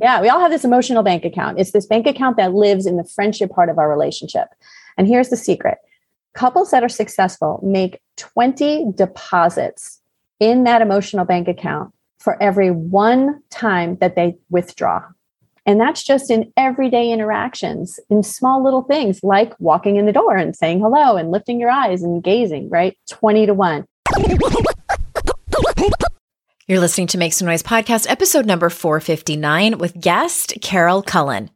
[0.00, 1.58] Yeah, we all have this emotional bank account.
[1.58, 4.48] It's this bank account that lives in the friendship part of our relationship.
[4.98, 5.78] And here's the secret
[6.34, 10.00] couples that are successful make 20 deposits
[10.38, 15.02] in that emotional bank account for every one time that they withdraw.
[15.64, 20.36] And that's just in everyday interactions, in small little things like walking in the door
[20.36, 22.96] and saying hello and lifting your eyes and gazing, right?
[23.08, 23.84] 20 to 1.
[26.68, 31.48] You're listening to Make Some Noise podcast, episode number 459 with guest Carol Cullen.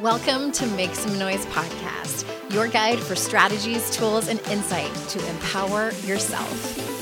[0.00, 5.92] Welcome to Make Some Noise podcast your guide for strategies, tools, and insight to empower
[6.04, 7.01] yourself.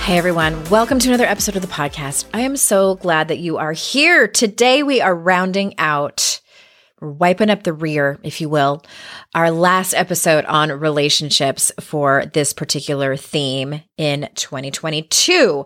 [0.00, 2.24] Hey everyone, welcome to another episode of the podcast.
[2.34, 4.26] I am so glad that you are here.
[4.26, 6.40] Today we are rounding out,
[7.00, 8.82] wiping up the rear, if you will,
[9.36, 15.64] our last episode on relationships for this particular theme in 2022.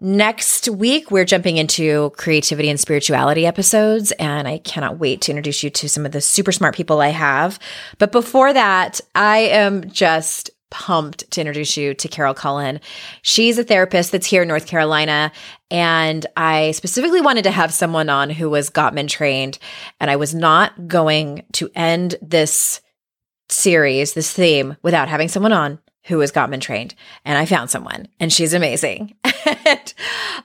[0.00, 5.64] Next week, we're jumping into creativity and spirituality episodes, and I cannot wait to introduce
[5.64, 7.58] you to some of the super smart people I have.
[7.98, 12.80] But before that, I am just pumped to introduce you to Carol Cullen.
[13.22, 15.30] She's a therapist that's here in North Carolina.
[15.70, 19.58] And I specifically wanted to have someone on who was Gottman trained.
[20.00, 22.80] And I was not going to end this
[23.48, 28.08] series, this theme, without having someone on who was Gottman trained, and I found someone,
[28.18, 29.14] and she's amazing.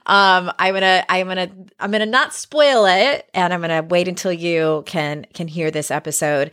[0.06, 4.32] um, I'm gonna, I'm gonna, I'm gonna not spoil it, and I'm gonna wait until
[4.32, 6.50] you can can hear this episode.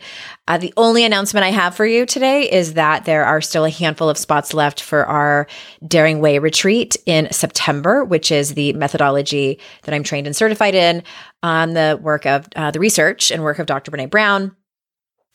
[0.48, 3.70] Uh, the only announcement I have for you today is that there are still a
[3.70, 5.46] handful of spots left for our
[5.86, 11.02] Daring Way retreat in September, which is the methodology that I'm trained and certified in
[11.42, 13.90] on the work of uh, the research and work of Dr.
[13.90, 14.56] Brene Brown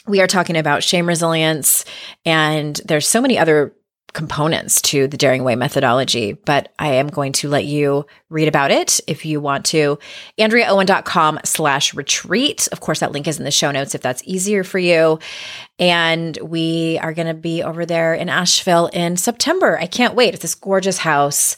[0.07, 1.85] we are talking about shame resilience
[2.25, 3.74] and there's so many other
[4.14, 8.72] components to the daring way methodology but i am going to let you read about
[8.72, 10.00] it if you want to.
[10.40, 12.68] Andreaowen.com slash retreat.
[12.72, 15.20] Of course that link is in the show notes if that's easier for you.
[15.78, 19.78] And we are going to be over there in asheville in september.
[19.78, 20.34] I can't wait.
[20.34, 21.58] It's this gorgeous house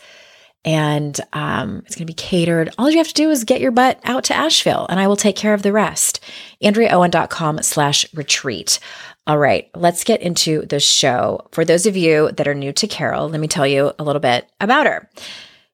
[0.65, 2.73] and um, it's going to be catered.
[2.77, 5.15] All you have to do is get your butt out to Asheville, and I will
[5.15, 6.19] take care of the rest.
[6.61, 8.79] AndreaOwen.com slash retreat.
[9.25, 11.47] All right, let's get into the show.
[11.51, 14.19] For those of you that are new to Carol, let me tell you a little
[14.19, 15.09] bit about her.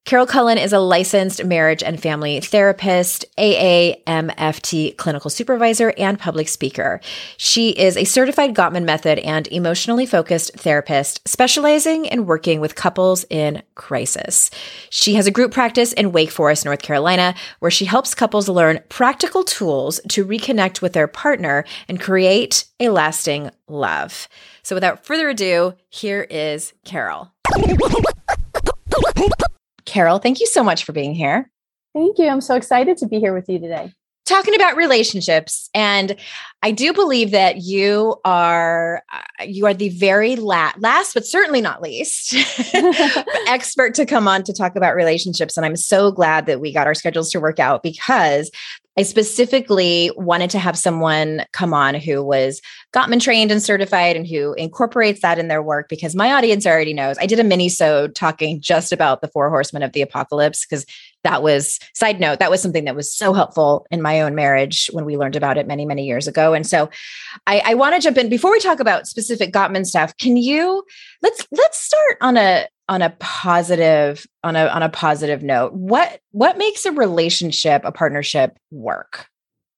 [0.09, 6.99] Carol Cullen is a licensed marriage and family therapist, AAMFT clinical supervisor, and public speaker.
[7.37, 13.23] She is a certified Gottman method and emotionally focused therapist, specializing in working with couples
[13.29, 14.49] in crisis.
[14.89, 18.81] She has a group practice in Wake Forest, North Carolina, where she helps couples learn
[18.89, 24.27] practical tools to reconnect with their partner and create a lasting love.
[24.63, 27.31] So without further ado, here is Carol.
[29.85, 31.49] Carol, thank you so much for being here.
[31.93, 32.27] Thank you.
[32.27, 33.93] I'm so excited to be here with you today.
[34.29, 36.15] Talking about relationships, and
[36.61, 41.61] I do believe that you are uh, you are the very la- last, but certainly
[41.61, 42.35] not least,
[43.47, 45.57] expert to come on to talk about relationships.
[45.57, 48.51] And I'm so glad that we got our schedules to work out because
[48.99, 52.61] I specifically wanted to have someone come on who was
[52.93, 56.93] Gottman trained and certified and who incorporates that in their work because my audience already
[56.93, 57.17] knows.
[57.17, 60.85] I did a mini so talking just about the four horsemen of the apocalypse because
[61.23, 64.89] that was side note that was something that was so helpful in my own marriage
[64.93, 66.53] when we learned about it many many years ago.
[66.53, 66.89] And so
[67.47, 68.29] i, I want to jump in.
[68.29, 70.83] Before we talk about specific gottman stuff can you
[71.21, 75.73] let's let's start on a on a positive on a on a positive note.
[75.73, 79.27] What what makes a relationship a partnership work?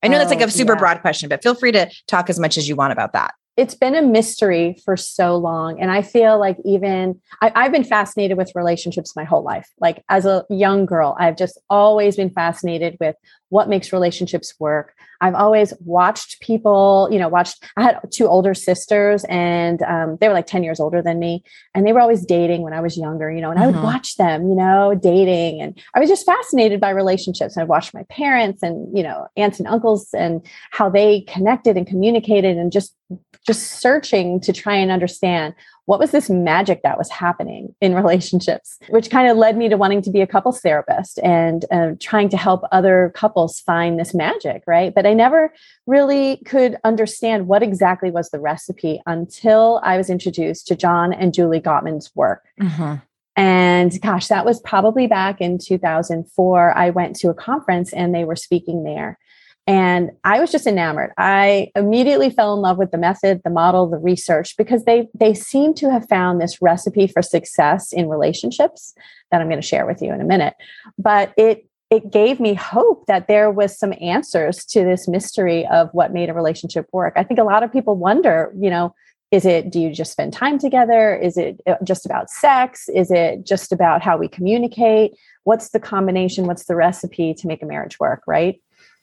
[0.03, 0.79] I know oh, that's like oh, a oh, super yeah.
[0.79, 3.75] broad question but feel free to talk as much as you want about that it's
[3.75, 5.79] been a mystery for so long.
[5.79, 9.69] And i feel like even I, i've been fascinated with relationships my whole life.
[9.79, 13.15] Like as a young girl i've just always been fascinated with
[13.49, 18.53] what makes relationships work I've always watched people, you know, watched, I had two older
[18.53, 21.43] sisters and um, they were like 10 years older than me.
[21.75, 23.63] And they were always dating when I was younger, you know, and mm-hmm.
[23.63, 23.85] I would mm-hmm.
[23.85, 25.61] watch them, you know, dating.
[25.61, 27.57] And I was just fascinated by relationships.
[27.57, 31.85] I watched my parents and, you know, aunts and uncles and how they connected and
[31.85, 32.95] communicated and just,
[33.45, 35.53] just searching to try and understand
[35.85, 39.77] what was this magic that was happening in relationships, which kind of led me to
[39.77, 44.13] wanting to be a couples therapist and uh, trying to help other couples find this
[44.13, 44.93] magic, right?
[44.93, 45.53] But I never
[45.87, 51.33] really could understand what exactly was the recipe until I was introduced to John and
[51.33, 52.45] Julie Gottman's work.
[52.59, 52.95] Mm-hmm.
[53.37, 56.77] And gosh, that was probably back in 2004.
[56.77, 59.17] I went to a conference and they were speaking there.
[59.67, 61.11] And I was just enamored.
[61.17, 65.33] I immediately fell in love with the method, the model, the research, because they they
[65.33, 68.93] seem to have found this recipe for success in relationships
[69.29, 70.55] that I'm going to share with you in a minute.
[70.97, 75.89] But it it gave me hope that there was some answers to this mystery of
[75.91, 77.13] what made a relationship work.
[77.15, 78.95] I think a lot of people wonder, you know,
[79.29, 81.15] is it do you just spend time together?
[81.15, 82.89] Is it uh, just about sex?
[82.89, 85.11] Is it just about how we communicate?
[85.43, 86.47] What's the combination?
[86.47, 88.61] What's the recipe to make a marriage work, right?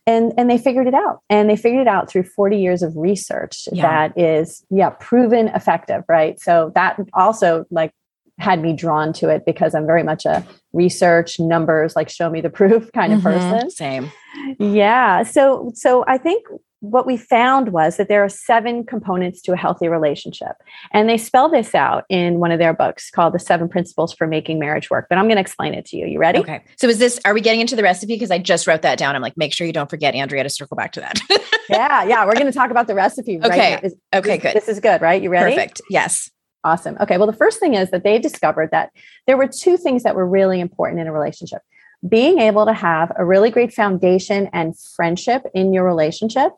[0.08, 1.20] And and they figured it out.
[1.28, 3.82] And they figured it out through 40 years of research yeah.
[3.82, 6.40] that is yeah proven effective right?
[6.40, 7.93] So that also like
[8.38, 12.40] had me drawn to it because i'm very much a research numbers like show me
[12.40, 13.52] the proof kind of mm-hmm.
[13.52, 13.70] person.
[13.70, 14.12] Same.
[14.58, 15.22] Yeah.
[15.25, 16.46] So so i think
[16.81, 20.53] what we found was that there are seven components to a healthy relationship.
[20.93, 24.27] And they spell this out in one of their books called The Seven Principles for
[24.27, 25.07] Making Marriage Work.
[25.09, 26.07] But I'm going to explain it to you.
[26.07, 26.39] You ready?
[26.39, 26.63] Okay.
[26.77, 28.15] So is this, are we getting into the recipe?
[28.15, 29.17] Because I just wrote that down.
[29.17, 31.19] I'm like, make sure you don't forget, Andrea, to circle back to that.
[31.69, 32.05] yeah.
[32.05, 32.25] Yeah.
[32.25, 33.39] We're going to talk about the recipe.
[33.43, 33.75] Okay.
[33.75, 34.37] Right is, okay.
[34.37, 34.55] This, good.
[34.55, 35.21] This is good, right?
[35.21, 35.57] You ready?
[35.57, 35.81] Perfect.
[35.91, 36.31] Yes.
[36.63, 36.97] Awesome.
[37.01, 37.19] Okay.
[37.19, 38.91] Well, the first thing is that they discovered that
[39.27, 41.63] there were two things that were really important in a relationship
[42.07, 46.53] being able to have a really great foundation and friendship in your relationship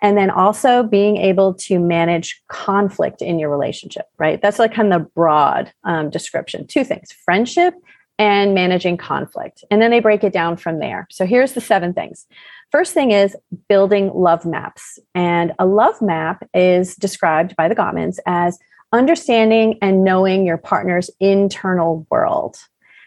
[0.00, 4.40] and then also being able to manage conflict in your relationship, right?
[4.40, 6.66] That's like kind of the broad um, description.
[6.66, 7.74] Two things friendship
[8.18, 9.64] and managing conflict.
[9.70, 11.06] And then they break it down from there.
[11.10, 12.26] So here's the seven things.
[12.70, 13.36] First thing is
[13.68, 14.98] building love maps.
[15.14, 18.58] And a love map is described by the Gottmans as
[18.92, 22.58] understanding and knowing your partner's internal world.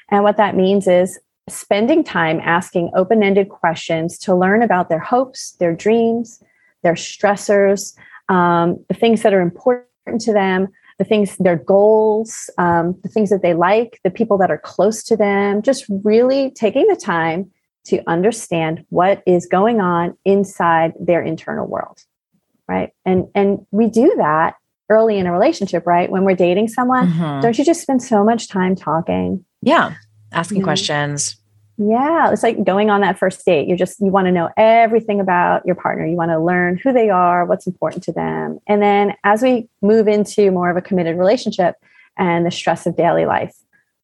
[0.09, 4.99] And what that means is spending time asking open ended questions to learn about their
[4.99, 6.43] hopes, their dreams,
[6.85, 7.93] their stressors,
[8.29, 13.29] um, the things that are important to them, the things, their goals, um, the things
[13.31, 17.51] that they like, the people that are close to them, just really taking the time
[17.85, 21.99] to understand what is going on inside their internal world.
[22.67, 22.91] Right.
[23.03, 24.55] And and we do that
[24.89, 26.09] early in a relationship, right?
[26.09, 27.41] When we're dating someone, mm-hmm.
[27.41, 29.43] don't you just spend so much time talking?
[29.61, 29.95] Yeah.
[30.31, 31.37] Asking questions
[31.77, 33.67] yeah, it's like going on that first date.
[33.67, 36.05] You're just you want to know everything about your partner.
[36.05, 38.59] You want to learn who they are, what's important to them.
[38.67, 41.75] And then as we move into more of a committed relationship
[42.17, 43.55] and the stress of daily life,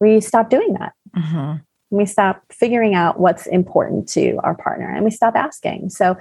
[0.02, 0.94] we stop doing that.
[1.16, 1.58] Mm-hmm.
[1.92, 5.92] We stop figuring out what's important to our partner and we stop asking.
[5.92, 6.18] So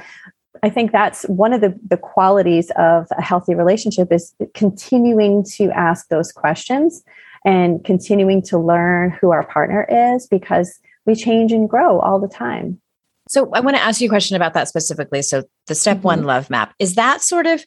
[0.63, 5.71] I think that's one of the, the qualities of a healthy relationship is continuing to
[5.71, 7.03] ask those questions
[7.45, 12.29] and continuing to learn who our partner is because we change and grow all the
[12.29, 12.81] time.
[13.29, 15.23] So I want to ask you a question about that specifically.
[15.23, 16.07] So the step mm-hmm.
[16.07, 17.65] one love map, is that sort of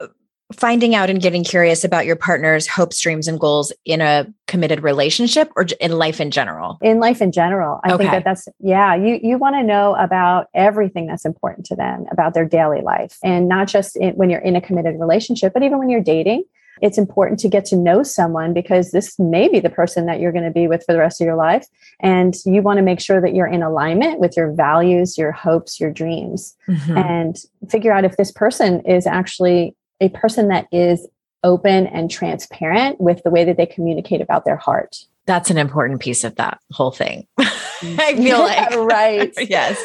[0.00, 0.08] uh,
[0.52, 4.82] finding out and getting curious about your partner's hopes, dreams, and goals in a committed
[4.82, 6.78] relationship or in life in general?
[6.82, 7.78] In life in general.
[7.84, 7.98] I okay.
[7.98, 12.06] think that that's, yeah, you, you want to know about everything that's important to them,
[12.10, 13.16] about their daily life.
[13.22, 16.42] And not just in, when you're in a committed relationship, but even when you're dating
[16.82, 20.32] it's important to get to know someone because this may be the person that you're
[20.32, 21.66] going to be with for the rest of your life.
[22.00, 25.80] And you want to make sure that you're in alignment with your values, your hopes,
[25.80, 26.96] your dreams, mm-hmm.
[26.96, 27.36] and
[27.70, 31.06] figure out if this person is actually a person that is
[31.42, 34.96] open and transparent with the way that they communicate about their heart.
[35.26, 37.26] That's an important piece of that whole thing.
[37.38, 38.74] I feel like.
[38.74, 39.32] right.
[39.48, 39.82] yes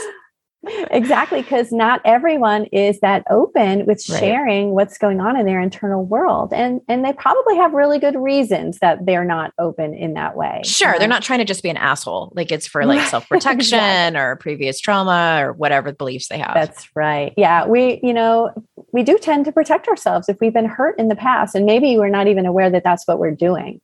[0.92, 4.74] exactly because not everyone is that open with sharing right.
[4.74, 8.78] what's going on in their internal world and and they probably have really good reasons
[8.80, 11.70] that they're not open in that way sure they're um, not trying to just be
[11.70, 14.20] an asshole like it's for like self-protection exactly.
[14.20, 18.52] or previous trauma or whatever beliefs they have that's right yeah we you know
[18.94, 21.98] we do tend to protect ourselves if we've been hurt in the past and maybe
[21.98, 23.82] we're not even aware that that's what we're doing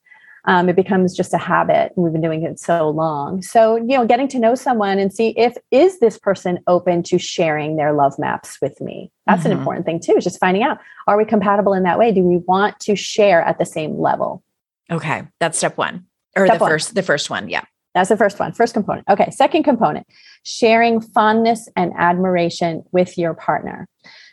[0.47, 3.41] um, it becomes just a habit and we've been doing it so long.
[3.41, 7.19] So you know getting to know someone and see if is this person open to
[7.19, 9.11] sharing their love maps with me?
[9.27, 9.51] That's mm-hmm.
[9.51, 12.11] an important thing too is just finding out are we compatible in that way?
[12.11, 14.43] Do we want to share at the same level?
[14.89, 16.71] Okay that's step one or step the one.
[16.71, 17.63] first the first one yeah.
[17.93, 19.07] That's the first one first component.
[19.09, 20.07] Okay second component
[20.43, 23.87] sharing fondness and admiration with your partner.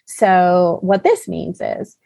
[0.06, 1.96] So what this means is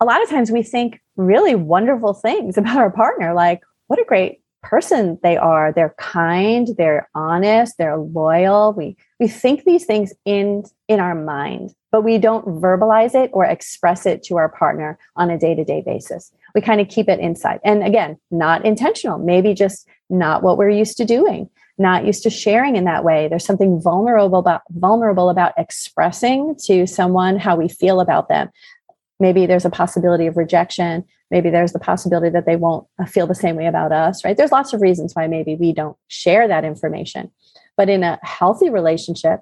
[0.00, 4.04] a lot of times we think really wonderful things about our partner, like, what a
[4.04, 5.72] great person they are.
[5.72, 8.72] They're kind, they're honest, they're loyal.
[8.72, 13.44] We we think these things in in our mind, but we don't verbalize it or
[13.44, 16.32] express it to our partner on a day-to-day basis.
[16.54, 17.60] We kind of keep it inside.
[17.64, 22.30] And again, not intentional, maybe just not what we're used to doing, not used to
[22.30, 23.28] sharing in that way.
[23.28, 28.50] There's something vulnerable about vulnerable about expressing to someone how we feel about them.
[29.20, 31.04] Maybe there's a possibility of rejection.
[31.30, 34.36] Maybe there's the possibility that they won't uh, feel the same way about us right?
[34.36, 37.30] There's lots of reasons why maybe we don't share that information.
[37.76, 39.40] But in a healthy relationship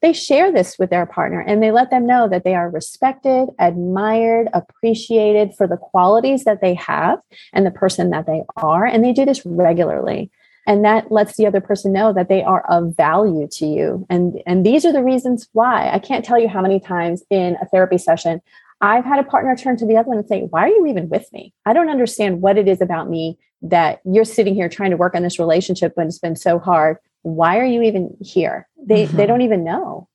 [0.00, 3.48] they share this with their partner and they let them know that they are respected
[3.58, 7.18] admired appreciated for the qualities that they have
[7.52, 10.30] and the person that they are and they do this regularly.
[10.66, 14.06] And that lets the other person know that they are of value to you.
[14.10, 15.88] And and these are the reasons why.
[15.90, 18.42] I can't tell you how many times in a therapy session
[18.80, 21.08] I've had a partner turn to the other one and say, Why are you even
[21.08, 21.52] with me?
[21.66, 25.14] I don't understand what it is about me that you're sitting here trying to work
[25.14, 26.98] on this relationship when it's been so hard.
[27.22, 28.68] Why are you even here?
[28.80, 29.16] They mm-hmm.
[29.16, 30.08] they don't even know.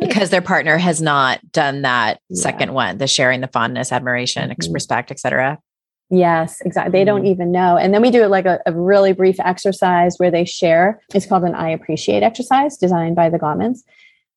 [0.00, 2.42] Because their partner has not done that yeah.
[2.42, 4.72] second one, the sharing the fondness, admiration, mm-hmm.
[4.72, 5.60] respect, etc.
[6.12, 6.90] Yes, exactly.
[6.90, 7.30] They don't mm-hmm.
[7.30, 7.76] even know.
[7.76, 11.00] And then we do like a, a, really brief exercise where they share.
[11.14, 13.82] It's called an I appreciate exercise designed by the Gottmans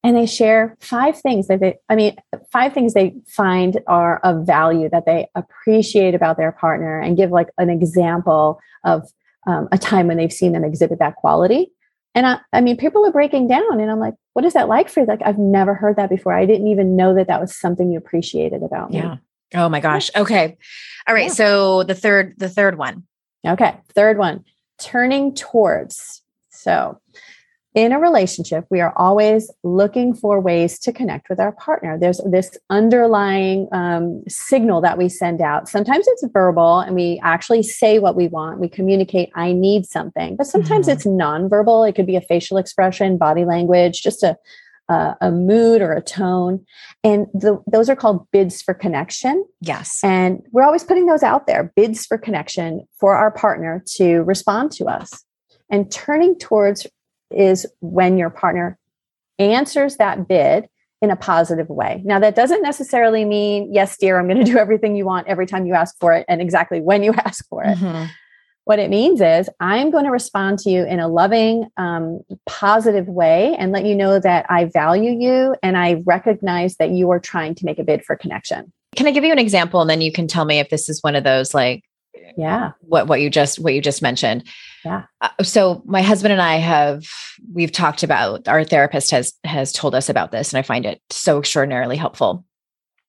[0.03, 2.15] and they share five things that they i mean
[2.51, 7.31] five things they find are of value that they appreciate about their partner and give
[7.31, 9.09] like an example of
[9.45, 11.69] um, a time when they've seen them exhibit that quality.
[12.15, 14.89] And I, I mean people are breaking down and i'm like what is that like
[14.89, 15.05] for you?
[15.05, 16.33] Like i've never heard that before.
[16.33, 18.97] I didn't even know that that was something you appreciated about me.
[18.97, 19.17] Yeah.
[19.55, 20.09] Oh my gosh.
[20.15, 20.57] Okay.
[21.07, 21.27] All right.
[21.27, 21.33] Yeah.
[21.33, 23.03] so the third the third one.
[23.45, 23.75] Okay.
[23.93, 24.45] Third one
[24.79, 26.21] turning towards.
[26.49, 26.99] So
[27.75, 31.97] in a relationship, we are always looking for ways to connect with our partner.
[31.97, 35.67] There's this underlying um, signal that we send out.
[35.67, 38.59] Sometimes it's verbal and we actually say what we want.
[38.59, 40.35] We communicate, I need something.
[40.35, 40.97] But sometimes mm-hmm.
[40.97, 41.89] it's nonverbal.
[41.89, 44.37] It could be a facial expression, body language, just a,
[44.87, 46.63] a, a mood or a tone.
[47.03, 49.45] And the, those are called bids for connection.
[49.61, 49.99] Yes.
[50.03, 54.71] And we're always putting those out there bids for connection for our partner to respond
[54.73, 55.23] to us
[55.71, 56.85] and turning towards
[57.33, 58.77] is when your partner
[59.39, 60.67] answers that bid
[61.01, 62.01] in a positive way.
[62.05, 65.45] Now, that doesn't necessarily mean, yes, dear, I'm going to do everything you want every
[65.45, 67.77] time you ask for it and exactly when you ask for it.
[67.77, 68.05] Mm-hmm.
[68.65, 73.09] What it means is, I'm going to respond to you in a loving, um, positive
[73.09, 77.19] way and let you know that I value you and I recognize that you are
[77.19, 78.71] trying to make a bid for connection.
[78.95, 81.03] Can I give you an example and then you can tell me if this is
[81.03, 81.83] one of those like
[82.37, 82.71] yeah.
[82.81, 84.43] what what you just what you just mentioned.
[84.85, 85.03] Yeah.
[85.21, 87.05] Uh, so my husband and i have
[87.53, 91.01] we've talked about our therapist has has told us about this and i find it
[91.09, 92.45] so extraordinarily helpful.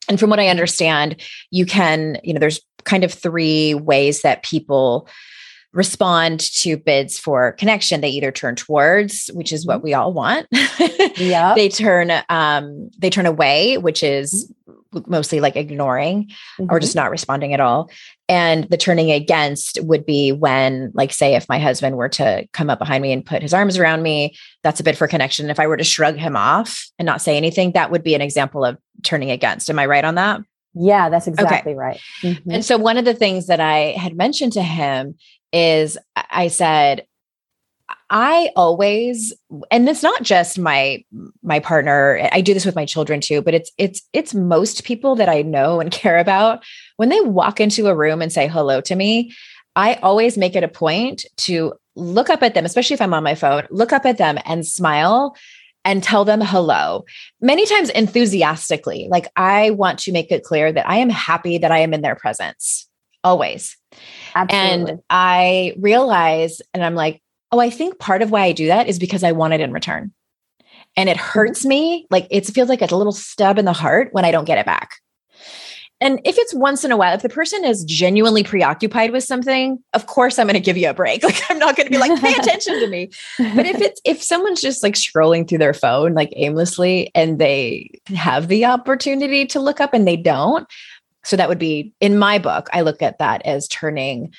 [0.09, 1.21] And from what i understand
[1.51, 5.09] you can you know there's kind of three ways that people
[5.73, 8.01] respond to bids for connection.
[8.01, 9.85] They either turn towards which is what mm-hmm.
[9.85, 10.47] we all want.
[11.17, 15.11] Yeah they turn um they turn away which is mm-hmm.
[15.11, 16.67] mostly like ignoring mm-hmm.
[16.71, 17.91] or just not responding at all
[18.29, 22.71] and the turning against would be when, like, say, if my husband were to come
[22.71, 25.51] up behind me and put his arms around me, that's a bid for connection.
[25.51, 28.23] If I were to shrug him off and not say anything, that would be an
[28.23, 29.69] example of turning against.
[29.69, 30.41] Am I right on that?
[30.75, 31.79] Yeah, that's exactly okay.
[31.79, 32.01] right.
[32.23, 32.51] Mm-hmm.
[32.51, 35.17] And so, one of the things that I had mentioned to him
[35.53, 37.07] is I said,
[38.15, 39.35] I always
[39.73, 41.05] and it's not just my
[41.43, 45.17] my partner I do this with my children too but it's it's it's most people
[45.17, 46.65] that I know and care about
[46.97, 49.33] when they walk into a room and say hello to me
[49.77, 53.25] I always make it a point to look up at them especially if I'm on
[53.25, 55.37] my phone look up at them and smile
[55.85, 57.05] and tell them hello
[57.41, 61.73] many times enthusiastically like I want to make it clear that I am happy that
[61.73, 62.89] I am in their presence
[63.25, 63.77] always
[64.37, 64.93] Absolutely.
[64.93, 67.21] and I realize and I'm like
[67.55, 69.73] oh, I think part of why I do that is because I want it in
[69.73, 70.13] return.
[70.97, 71.27] And it mm-hmm.
[71.27, 72.07] hurts me.
[72.11, 74.67] Like it feels like a little stub in the heart when I don't get it
[74.67, 74.97] back.
[76.01, 79.79] And if it's once in a while, if the person is genuinely preoccupied with something,
[79.95, 81.23] of course I'm going to give you a break.
[81.25, 83.11] Like I'm not going to be like, pay attention to me.
[83.39, 87.91] But if it's if someone's just like scrolling through their phone like aimlessly and they
[88.09, 90.67] have the opportunity to look up and they don't,
[91.25, 94.35] so that would be in my book, I look at that as turning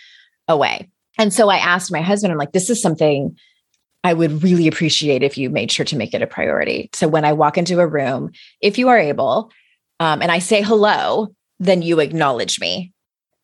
[0.47, 0.89] away.
[1.17, 3.37] And so I asked my husband, I'm like, this is something
[4.03, 6.89] I would really appreciate if you made sure to make it a priority.
[6.93, 8.31] So when I walk into a room,
[8.61, 9.51] if you are able,
[9.99, 11.29] um, and I say hello,
[11.59, 12.93] then you acknowledge me,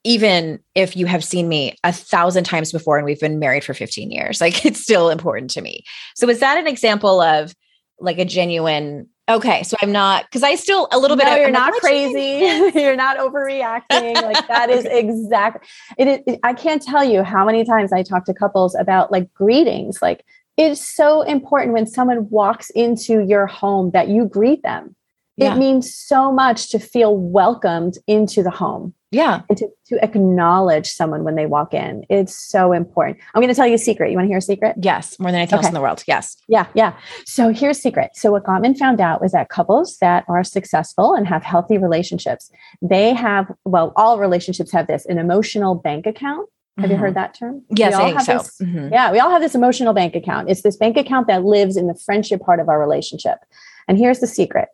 [0.03, 3.73] even if you have seen me a thousand times before and we've been married for
[3.73, 4.41] 15 years.
[4.41, 5.83] Like it's still important to me.
[6.15, 7.55] So is that an example of
[7.99, 11.37] like a genuine Okay, so I'm not because I still a little no, bit.
[11.37, 12.79] You're I'm not like, crazy.
[12.79, 14.21] you're not overreacting.
[14.21, 15.67] Like that is exactly.
[15.97, 16.19] It is.
[16.27, 20.01] It, I can't tell you how many times I talk to couples about like greetings.
[20.01, 20.25] Like
[20.57, 24.95] it's so important when someone walks into your home that you greet them.
[25.37, 25.55] Yeah.
[25.55, 29.41] It means so much to feel welcomed into the home Yeah.
[29.49, 32.03] and to, to acknowledge someone when they walk in.
[32.09, 33.17] It's so important.
[33.33, 34.09] I'm going to tell you a secret.
[34.09, 34.75] You want to hear a secret?
[34.81, 35.19] Yes.
[35.19, 36.03] More than anything else in the world.
[36.07, 36.37] Yes.
[36.47, 36.93] Yeah, yeah.
[37.25, 38.11] So here's a secret.
[38.15, 42.49] So what Gottman found out was that couples that are successful and have healthy relationships,
[42.81, 46.47] they have well, all relationships have this an emotional bank account.
[46.77, 46.99] Have you Mhm.
[47.01, 47.63] heard that term?
[47.69, 48.33] Yes, I think have so.
[48.37, 48.91] this- Mhm.
[48.91, 50.49] yeah, we all have this emotional bank account.
[50.49, 53.39] It's this bank account that lives in the friendship part of our relationship.
[53.89, 54.69] And here's the secret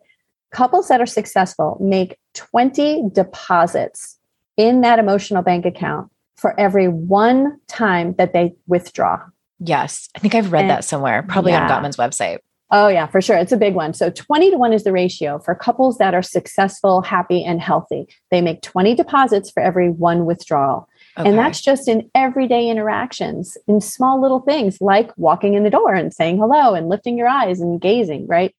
[0.52, 4.17] couples that are successful make 20 deposits
[4.58, 9.18] in that emotional bank account for every one time that they withdraw.
[9.58, 10.08] Yes.
[10.14, 12.38] I think I've read And- that somewhere, probably on Gottman's website.
[12.70, 13.38] Oh, yeah, for sure.
[13.38, 13.94] It's a big one.
[13.94, 18.06] So 20 to 1 is the ratio for couples that are successful, happy, and healthy.
[18.30, 20.86] They make 20 deposits for every one withdrawal.
[21.16, 21.26] Okay.
[21.30, 25.94] And that's just in everyday interactions, in small little things like walking in the door
[25.94, 28.54] and saying hello and lifting your eyes and gazing, right?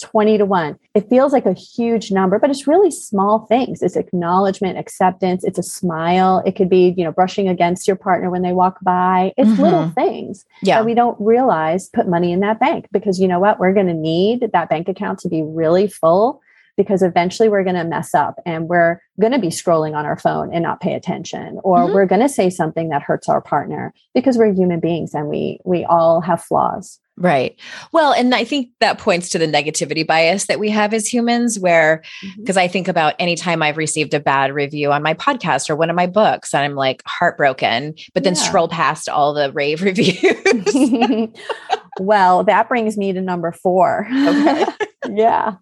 [0.00, 0.78] 20 to 1.
[0.94, 3.82] It feels like a huge number, but it's really small things.
[3.82, 6.42] It's acknowledgement, acceptance, it's a smile.
[6.44, 9.32] It could be, you know, brushing against your partner when they walk by.
[9.36, 9.62] It's mm-hmm.
[9.62, 10.78] little things yeah.
[10.78, 13.58] that we don't realize put money in that bank because you know what?
[13.58, 16.42] We're going to need that bank account to be really full
[16.76, 20.18] because eventually we're going to mess up and we're going to be scrolling on our
[20.18, 21.94] phone and not pay attention or Mhm.
[21.94, 25.58] we're going to say something that hurts our partner because we're human beings and we
[25.64, 26.98] we all have flaws.
[27.18, 27.58] Right.
[27.92, 31.58] Well, and I think that points to the negativity bias that we have as humans,
[31.58, 32.02] where,
[32.36, 35.88] because I think about anytime I've received a bad review on my podcast or one
[35.88, 38.40] of my books, and I'm like heartbroken, but then Yeah.
[38.42, 40.20] scroll past all the rave reviews.
[42.00, 44.08] well, that brings me to number 4.
[44.12, 44.64] Okay.
[45.14, 45.54] yeah.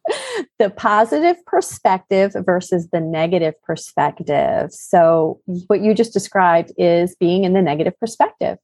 [0.61, 4.73] The positive perspective versus the negative perspective.
[4.73, 8.59] So, what you just described is being in the negative perspective.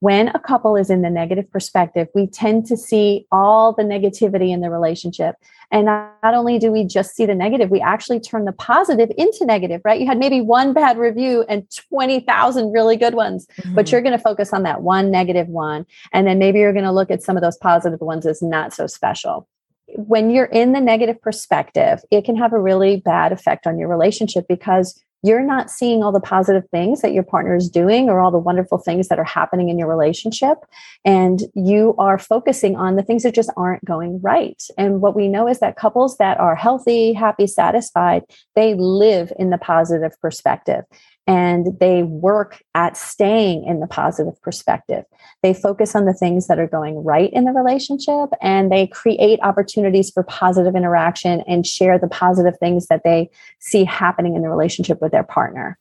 [0.00, 4.52] When a couple is in the negative perspective, we tend to see all the negativity
[4.52, 5.36] in the relationship.
[5.70, 9.46] And not only do we just see the negative, we actually turn the positive into
[9.46, 10.00] negative, right?
[10.00, 13.92] You had maybe one bad review and 20,000 really good ones but Mhm.
[13.92, 16.92] you're going to focus on that one negative one and then maybe you're going to
[16.92, 19.46] look at some of those positive ones as not so special
[19.94, 23.88] when you're in the negative perspective it can have a really bad effect on your
[23.88, 28.20] relationship because you're not seeing all the positive things that your partner is doing or
[28.20, 30.58] all the wonderful things that are happening in your relationship.
[31.04, 34.62] And you are focusing on the things that just aren't going right.
[34.78, 38.22] And what we know is that couples that are healthy happy satisfied
[38.54, 40.84] they live in the positive perspective
[41.26, 45.04] and they work at staying in the positive perspective.
[45.42, 49.40] They focus on the things that are going right in the relationship and they create
[49.42, 54.48] opportunities for positive interaction and share the positive things that they see happening in the
[54.48, 55.78] relationship with their partner.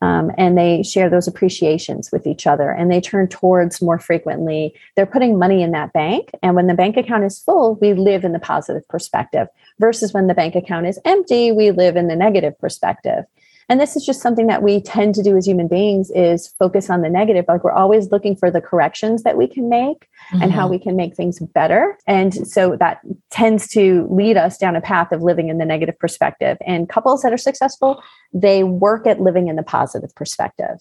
[0.00, 4.72] Um, and they share those appreciations with each other and they turn towards more frequently.
[4.94, 6.30] They're putting money in that bank.
[6.40, 9.48] And when the bank account is full, we live in the positive perspective
[9.80, 13.24] versus when the bank account is empty, we live in the negative perspective
[13.68, 16.88] and this is just something that we tend to do as human beings is focus
[16.90, 20.52] on the negative like we're always looking for the corrections that we can make and
[20.52, 20.70] how Mhm.
[20.70, 23.00] we can make things better and so that
[23.30, 27.22] tends to lead us down a path of living in the negative perspective and couples
[27.22, 28.02] that are successful
[28.32, 30.78] they work at living in the positive perspective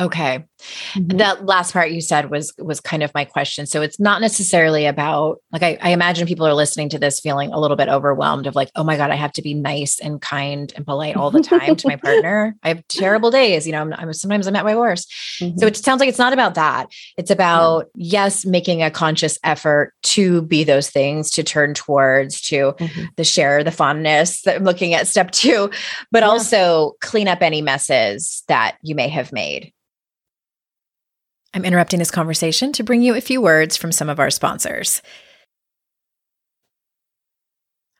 [0.00, 0.44] Okay.
[0.94, 1.18] Mhm.
[1.18, 3.66] That last part you said was was kind of my question.
[3.66, 7.52] So it's not necessarily about like I, I imagine people are listening to this feeling
[7.52, 10.20] a little bit overwhelmed of like, oh my God, I have to be nice and
[10.20, 12.54] kind and polite all the time to my partner.
[12.62, 13.66] I have terrible days.
[13.66, 15.12] You know, I'm, I'm sometimes I'm at my worst.
[15.40, 15.58] Mhm.
[15.58, 16.88] So it sounds like it's not about that.
[17.16, 22.72] It's about, yes, making a conscious effort to be those things, to turn towards, to
[22.78, 23.08] Mhm.
[23.16, 25.70] the share, the fondness that I'm looking at step two,
[26.10, 26.28] but Yeah.
[26.28, 29.72] also clean up any messes that you may have made.
[31.54, 35.02] I'm interrupting this conversation to bring you a few words from some of our sponsors.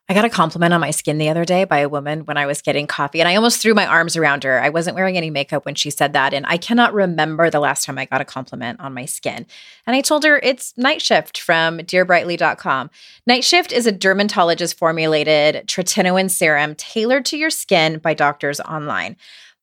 [0.09, 2.45] I got a compliment on my skin the other day by a woman when I
[2.45, 4.59] was getting coffee, and I almost threw my arms around her.
[4.59, 7.85] I wasn't wearing any makeup when she said that, and I cannot remember the last
[7.85, 9.45] time I got a compliment on my skin.
[9.87, 12.89] And I told her it's Night Shift from dearbrightly.com.
[13.25, 19.15] Night Shift is a dermatologist formulated tretinoin serum tailored to your skin by doctors online.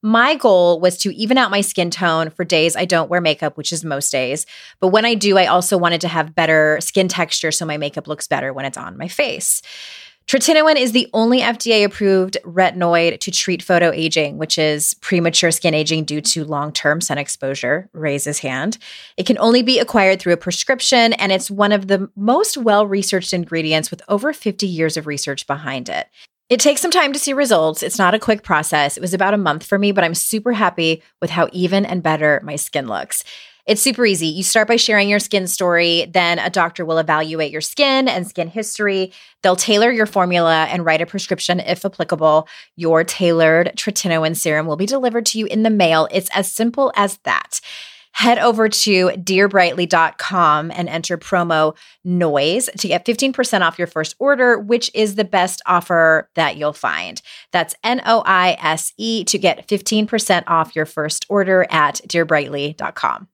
[0.02, 3.56] My goal was to even out my skin tone for days I don't wear makeup,
[3.56, 4.46] which is most days.
[4.80, 8.08] But when I do, I also wanted to have better skin texture so my makeup
[8.08, 9.60] looks better when it's on my face.
[10.30, 16.04] Tretinoin is the only FDA approved retinoid to treat photoaging, which is premature skin aging
[16.04, 17.90] due to long term sun exposure.
[17.92, 18.78] Raise his hand.
[19.16, 22.86] It can only be acquired through a prescription, and it's one of the most well
[22.86, 26.06] researched ingredients with over 50 years of research behind it.
[26.50, 27.80] It takes some time to see results.
[27.80, 28.96] It's not a quick process.
[28.96, 32.02] It was about a month for me, but I'm super happy with how even and
[32.02, 33.22] better my skin looks.
[33.66, 34.26] It's super easy.
[34.26, 38.26] You start by sharing your skin story, then a doctor will evaluate your skin and
[38.26, 39.12] skin history.
[39.42, 42.48] They'll tailor your formula and write a prescription if applicable.
[42.74, 46.08] Your tailored tretinoin serum will be delivered to you in the mail.
[46.10, 47.60] It's as simple as that
[48.12, 54.58] head over to dearbrightly.com and enter promo noise to get 15% off your first order,
[54.58, 57.22] which is the best offer that you'll find.
[57.52, 63.28] That's N O I S E to get 15% off your first order at dearbrightly.com.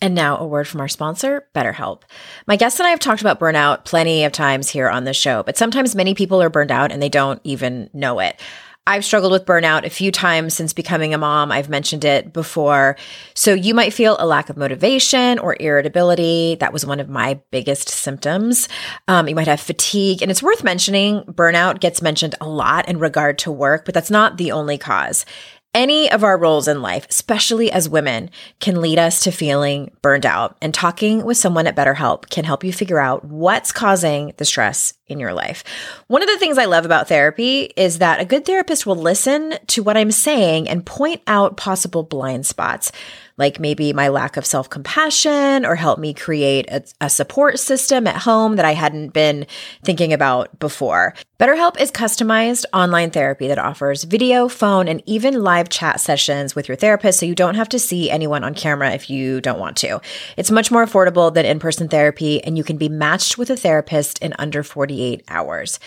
[0.00, 2.02] And now, a word from our sponsor, BetterHelp.
[2.46, 5.42] My guests and I have talked about burnout plenty of times here on the show,
[5.42, 8.38] but sometimes many people are burned out and they don't even know it.
[8.86, 11.50] I've struggled with burnout a few times since becoming a mom.
[11.50, 12.96] I've mentioned it before.
[13.32, 16.56] So you might feel a lack of motivation or irritability.
[16.60, 18.68] That was one of my biggest symptoms.
[19.08, 20.20] Um, you might have fatigue.
[20.20, 24.10] And it's worth mentioning burnout gets mentioned a lot in regard to work, but that's
[24.10, 25.24] not the only cause.
[25.74, 30.24] Any of our roles in life, especially as women, can lead us to feeling burned
[30.24, 30.56] out.
[30.62, 34.94] And talking with someone at BetterHelp can help you figure out what's causing the stress
[35.08, 35.64] in your life.
[36.06, 39.54] One of the things I love about therapy is that a good therapist will listen
[39.66, 42.92] to what I'm saying and point out possible blind spots
[43.36, 48.06] like maybe my lack of self compassion or help me create a, a, support system
[48.06, 49.46] at home that I hadn't been
[49.82, 51.14] thinking about before.
[51.40, 56.68] BetterHelp is customized online therapy that offers video, phone, and even live chat sessions with
[56.68, 59.76] your therapist so you don't have to see anyone on camera if you don't want
[59.78, 60.00] to.
[60.36, 63.56] It's much more affordable than in person therapy, and you can be matched with a
[63.56, 65.80] therapist in under 48 hours.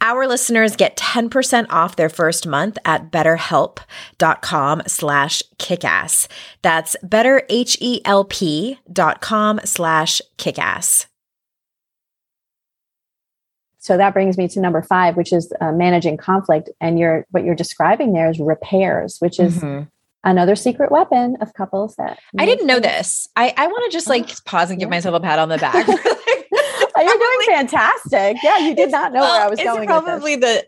[0.00, 6.28] Our listeners get 10% off their first month at betterhelp.com slash kickass.
[6.62, 11.06] That's betterhelp.com slash kickass.
[13.84, 16.70] So that brings me to number five, which is uh, managing conflict.
[16.80, 19.84] And you're, what you're describing there is repairs, which is mm-hmm.
[20.24, 23.28] another secret weapon of couples that I didn't know this.
[23.36, 24.96] I, I want to just like pause and give yeah.
[24.96, 25.86] myself a pat on the back
[26.96, 28.36] You're doing fantastic.
[28.42, 29.86] Yeah, you did not know well, where I was it's going.
[29.86, 30.64] Probably the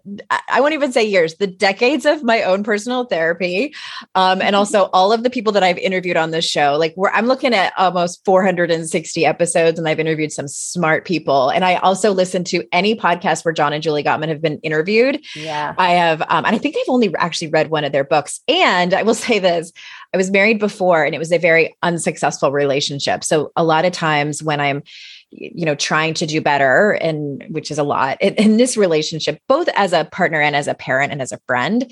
[0.49, 3.75] I won't even say years, the decades of my own personal therapy,
[4.15, 4.55] um, and mm-hmm.
[4.57, 6.77] also all of the people that I've interviewed on this show.
[6.79, 11.51] Like, where I'm looking at almost 460 episodes, and I've interviewed some smart people.
[11.51, 15.25] And I also listen to any podcast where John and Julie Gottman have been interviewed.
[15.37, 18.41] Yeah, I have, um, and I think I've only actually read one of their books.
[18.49, 19.71] And I will say this:
[20.13, 23.23] I was married before, and it was a very unsuccessful relationship.
[23.23, 24.83] So a lot of times when I'm
[25.31, 29.41] you know trying to do better and which is a lot in, in, this relationship
[29.49, 31.91] both as a partner and as a parent and as a friend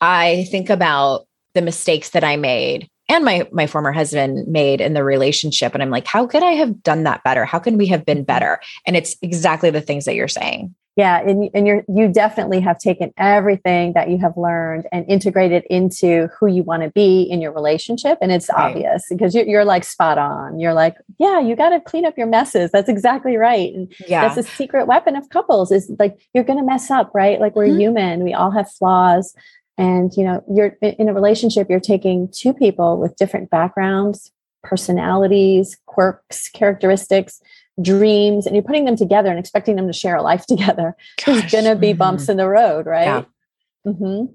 [0.00, 4.94] i think about the mistakes that i made and my my former husband made in
[4.94, 7.44] the relationship and i'm like how could i have done that better?
[7.44, 8.24] How can we have been mm-hmm.
[8.24, 8.60] better?
[8.86, 12.78] And it's exactly the things that you're saying yeah and, and you're you definitely have
[12.78, 17.40] taken everything that you have learned and integrated into who you want to be in
[17.40, 18.70] your relationship and it's right.
[18.70, 22.16] obvious because you're, you're like spot on you're like yeah you got to clean up
[22.16, 26.16] your messes that's exactly right and yeah that's a secret weapon of couples is like
[26.32, 27.80] you're going to mess up right like we're mm-hmm.
[27.80, 29.34] human we all have flaws
[29.76, 34.30] and you know you're in a relationship you're taking two people with different backgrounds
[34.62, 37.40] personalities quirks characteristics
[37.82, 41.40] dreams and you're putting them together and expecting them to share a life together Gosh.
[41.40, 42.32] there's going to be bumps mm-hmm.
[42.32, 43.22] in the road right yeah.
[43.86, 44.32] mm-hmm.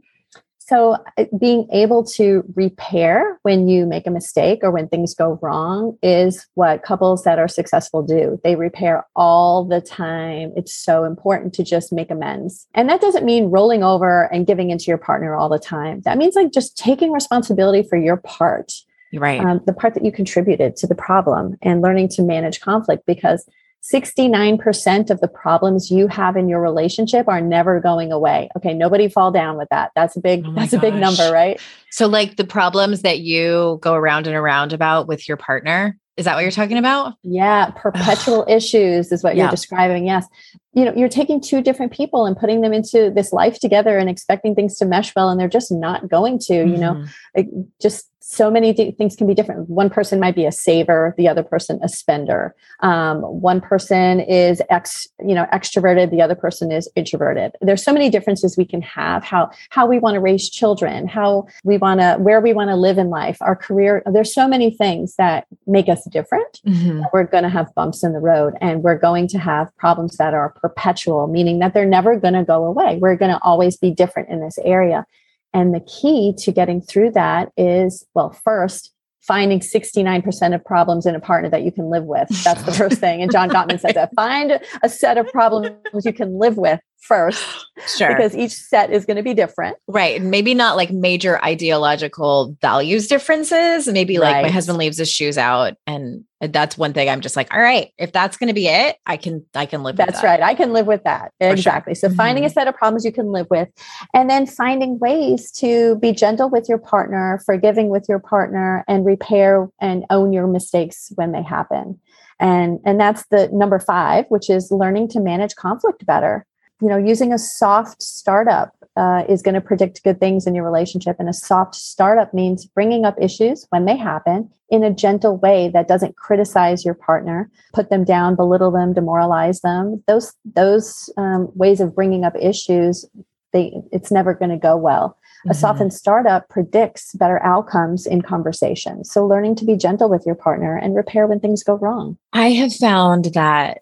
[0.58, 5.39] so uh, being able to repair when you make a mistake or when things go
[5.41, 11.06] wrong is what couples that are successful do they repair all the time it's so
[11.06, 14.97] important to just make amends and that doesn't mean rolling over and giving into your
[14.97, 18.73] partner all the time that means like just taking responsibility for your part
[19.13, 23.06] right um, the part that you contributed to the problem and learning to manage conflict
[23.06, 23.48] because
[23.82, 28.50] 69% of the problems you have in your relationship are never going away.
[28.58, 29.91] Okay, nobody fall down with that.
[29.95, 30.80] That's a big oh that's gosh.
[30.80, 31.62] a big number, right?
[31.89, 36.26] So like the problems that you go around and around about with your partner, is
[36.26, 37.13] that what you're talking about?
[37.24, 39.43] Yeah, perpetual issues is what yeah.
[39.43, 40.06] you're describing.
[40.06, 40.28] Yes.
[40.73, 44.10] You know, you're taking two different people and putting them into this life together and
[44.10, 46.71] expecting things to mesh well and they're just not going to, mm-hmm.
[46.73, 46.93] you know.
[46.93, 47.05] Mm-hmm.
[47.36, 47.47] Like
[47.82, 49.67] just so many things can be different.
[49.69, 52.53] One person might be a saver, the other person a spender.
[52.82, 57.53] Um, one person is ex, you know, extroverted, the other person is introverted.
[57.60, 59.23] There's so many differences we can have.
[59.23, 62.75] How how we want to raise children, how we want to, where we want to
[62.75, 64.03] live in life, our career.
[64.05, 66.62] There's so many things that make us different.
[66.67, 67.03] Mm-hmm.
[67.12, 70.36] We're going to have bumps in the road, and we're going to have problems that
[70.36, 72.98] are perpetual, meaning that they're never going to go away.
[72.98, 75.06] We're going to always be different in this area.
[75.54, 81.15] And the key to getting through that is well, first, finding 69% of problems in
[81.15, 82.30] a partner that you can live with.
[82.43, 83.22] That's the first thing.
[83.22, 85.72] And John Gottman says that find a set of problems
[86.04, 87.43] you can live with first.
[87.97, 88.09] Sure.
[88.09, 89.77] Because each set is going to be different.
[89.88, 90.21] Right.
[90.21, 93.88] Maybe not like major ideological values differences.
[93.88, 94.41] Maybe like Right.
[94.43, 97.91] my husband leaves his shoes out and that's one thing I'm just like, all right,
[97.97, 100.27] if that's going to be it, I can I can live with That's that.
[100.27, 100.41] right.
[100.41, 101.31] I can live with that.
[101.41, 101.51] sure.
[101.51, 101.95] Exactly.
[101.95, 102.53] So finding a mm-hmm.
[102.53, 103.69] set of problems you can live with
[104.13, 109.05] and then finding ways to be gentle with your partner, forgiving with your partner and
[109.05, 111.99] repair and own your mistakes when they happen.
[112.39, 116.45] And and that's the number 5, which is learning to manage conflict better.
[116.81, 120.63] You know, using a soft startup uh, is going to predict good things in your
[120.63, 121.17] relationship.
[121.19, 125.69] And a soft startup means bringing up issues when they happen in a gentle way
[125.73, 130.03] that doesn't criticize your partner, put them down, belittle them, demoralize them.
[130.07, 133.05] Those those um, ways of bringing up issues,
[133.53, 135.17] they it's never going to go well.
[135.45, 135.55] A Mhm.
[135.55, 139.09] softened startup predicts better outcomes in conversations.
[139.09, 142.17] So learning to be gentle with your partner and repair when things go wrong.
[142.33, 143.81] I have found that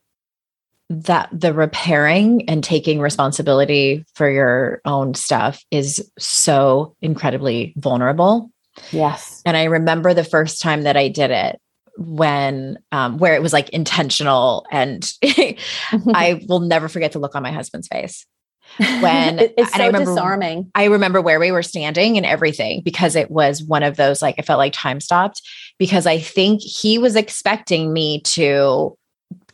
[0.89, 8.49] that the repairing and taking responsibility for your own stuff is so incredibly vulnerable.
[8.91, 9.41] Yes.
[9.45, 11.59] And I remember the first time that I did it
[11.97, 17.43] when um, where it was like intentional and I will never forget the look on
[17.43, 18.25] my husband's face.
[18.77, 20.71] when- It- it's and I so remember- disarming.
[20.75, 24.35] I remember where we were standing and everything because it was one of those like
[24.37, 25.41] I felt like time stopped
[25.79, 28.95] because I think he was expecting me to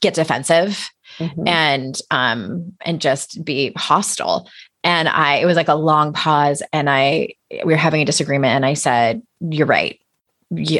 [0.02, 1.47] get defensive Mhm.
[1.47, 4.49] and um and just be hostile.
[4.84, 7.30] And i it was like a long pause and i
[7.65, 9.99] we were having a disagreement and i said you're right.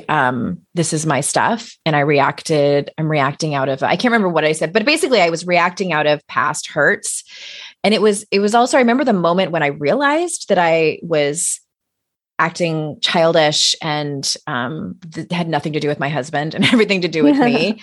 [0.10, 1.76] Um this is my stuff.
[1.86, 5.22] And i reacted i'm reacting out of i can't remember what i said but basically
[5.22, 7.24] i was reacting out of past hurts.
[7.84, 11.00] And it was it was also i remember the moment when i realized that i
[11.02, 11.60] was
[12.40, 17.08] acting childish and um th- had nothing to do with my husband and everything to
[17.08, 17.82] do with me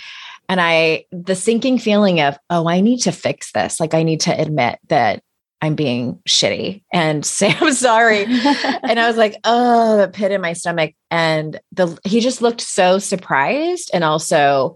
[0.50, 3.78] and I, the sinking feeling of, oh, I need to fix this.
[3.78, 5.22] Like, I need to admit that
[5.62, 8.24] I'm being shitty and say I'm sorry.
[8.24, 10.94] and I was like, oh, the pit in my stomach.
[11.08, 14.74] And the he just looked so surprised and also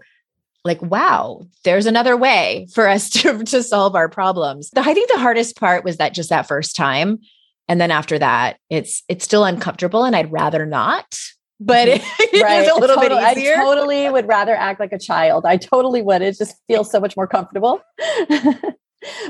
[0.63, 4.69] like, wow, there's another way for us to, to solve our problems.
[4.69, 7.19] The, I think the hardest part was that just that first time.
[7.67, 11.19] And then after that, it's it's still uncomfortable and I'd rather not.
[11.59, 12.33] But it, it
[12.65, 13.53] is a little Totally- bit easier.
[13.53, 15.45] I totally would rather act like a child.
[15.45, 16.21] I totally would.
[16.21, 17.81] It just feels so much more comfortable.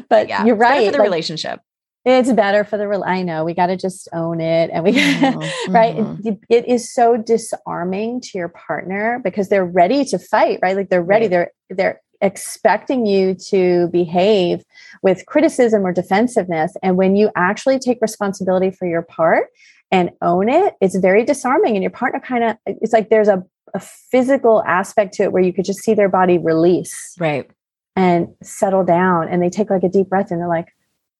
[0.10, 0.86] but yeah, you're right.
[0.88, 1.60] for the like, relationship.
[2.06, 2.88] it's better for the.
[2.88, 5.96] Real, I know we got to just own it, and we Mhm, right.
[6.26, 10.60] It, it is so disarming to your partner because they're ready to fight.
[10.62, 11.26] Right, like they're ready.
[11.26, 11.32] Right.
[11.32, 14.64] They're they're expecting you to behave
[15.04, 19.48] with criticism or defensiveness, and when you actually take responsibility for your part
[19.92, 21.76] and own it, it's very disarming.
[21.76, 23.44] And your partner kind of, it's like there's a,
[23.74, 27.50] a physical aspect to it where you could just see their body release Right.
[27.96, 29.28] and settle down.
[29.30, 30.68] And they take like a deep breath and they're like,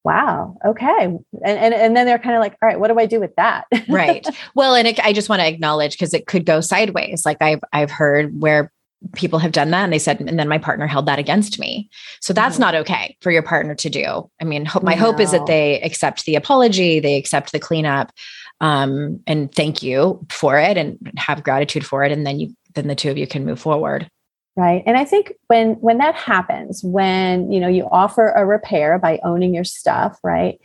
[0.04, 1.06] wow, okay.
[1.06, 3.36] And, and, and then they're kind of like, all right, what do I do with
[3.38, 3.66] that?
[3.90, 4.26] right
[4.56, 7.60] well and it, i just want to acknowledge because it could go sideways like i've
[7.74, 8.72] i've heard where
[9.14, 11.90] people have done that and they said and then my partner held that against me
[12.22, 12.62] so that's Mhm.
[12.62, 15.80] not okay for your partner to do i mean hope, my hope is that they
[15.82, 18.12] accept the apology they accept the cleanup
[18.62, 22.12] um and thank you for it and have gratitude for it.
[22.12, 24.10] And then you then the two of you can move forward.
[24.56, 24.84] Right.
[24.86, 29.20] And i think when when that happens when you know you offer a repair by
[29.24, 30.60] owning your stuff right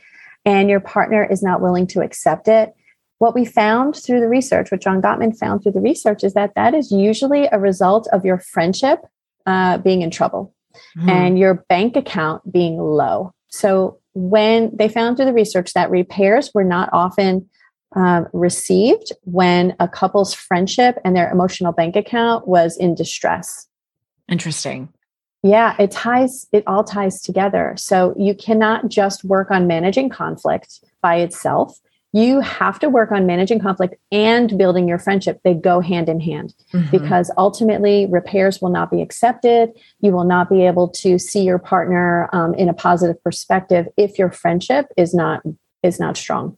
[0.45, 2.73] and your partner is not willing to accept it
[3.19, 6.55] what we found through the research what john gottman found through the research is that
[6.55, 8.99] that is usually a result of your friendship
[9.45, 10.53] uh, being in trouble
[10.95, 11.09] Hmm.
[11.09, 13.33] and your bank account being low.
[13.49, 17.49] So when they found through the research that repairs were not often
[17.95, 23.67] um, received when a couple's friendship and their emotional bank account was in distress
[24.29, 24.89] interesting
[25.43, 27.73] yeah, it ties, it all ties together.
[27.77, 31.79] So you cannot just work on managing conflict by itself.
[32.13, 35.39] You have to work on managing conflict and building your friendship.
[35.43, 36.91] They go hand in hand Mhm.
[36.91, 39.71] because ultimately repairs will not be accepted.
[40.01, 44.19] You will not be able to see your partner um, in a positive perspective if
[44.19, 45.41] your friendship is not
[45.81, 46.57] is not strong.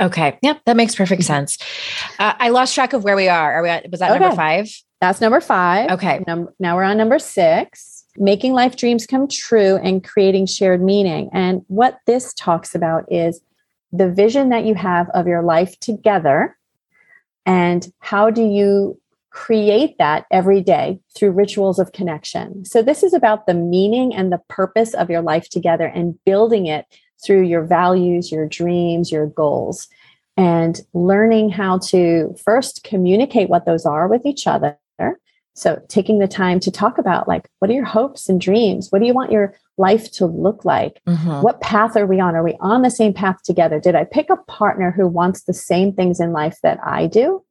[0.00, 0.38] Okay.
[0.42, 1.58] Yep that makes perfect sense.
[2.18, 3.54] Uh, i lost track of where we are.
[3.54, 4.68] Are we at, was that number five?
[5.00, 5.90] That's number five.
[5.90, 6.24] okay.
[6.26, 8.04] Num- now we're on number six.
[8.16, 11.28] Making life dreams come true and creating shared meaning.
[11.32, 13.40] And what this talks about is
[13.92, 16.56] the vision that you have of your life together
[17.46, 18.98] and how do you
[19.30, 22.64] create that every day through rituals of connection.
[22.64, 26.66] So, this is about the meaning and the purpose of your life together and building
[26.66, 26.86] it
[27.24, 29.88] through your values, your dreams, your goals,
[30.36, 34.76] and learning how to first communicate what those are with each other.
[35.56, 38.88] So, taking the time to talk about, like, what are your hopes and dreams?
[38.90, 41.00] What do you want your life to look like?
[41.06, 41.42] Mm-hmm.
[41.42, 42.34] What path are we on?
[42.34, 43.78] Are we on the same path together?
[43.78, 47.44] Did I pick a partner who wants the same things in life that I do?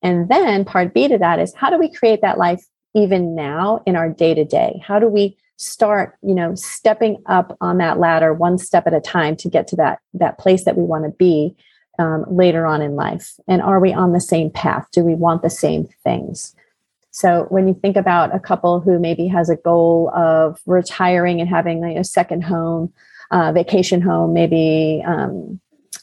[0.00, 3.82] And then part B to that is how do we create that life even now
[3.84, 4.80] in our day to day?
[4.86, 9.00] How do we start, you know, stepping up on that ladder one step at a
[9.00, 11.54] time to get to that that place that we want to be
[11.98, 13.34] um, later on in life?
[13.46, 14.86] And are we on the same path?
[14.92, 16.54] Do we want the same things?
[17.10, 21.48] So when you think about a couple who maybe has a goal of retiring and
[21.48, 22.92] having a second home,
[23.30, 25.60] uh, vacation home, maybe um,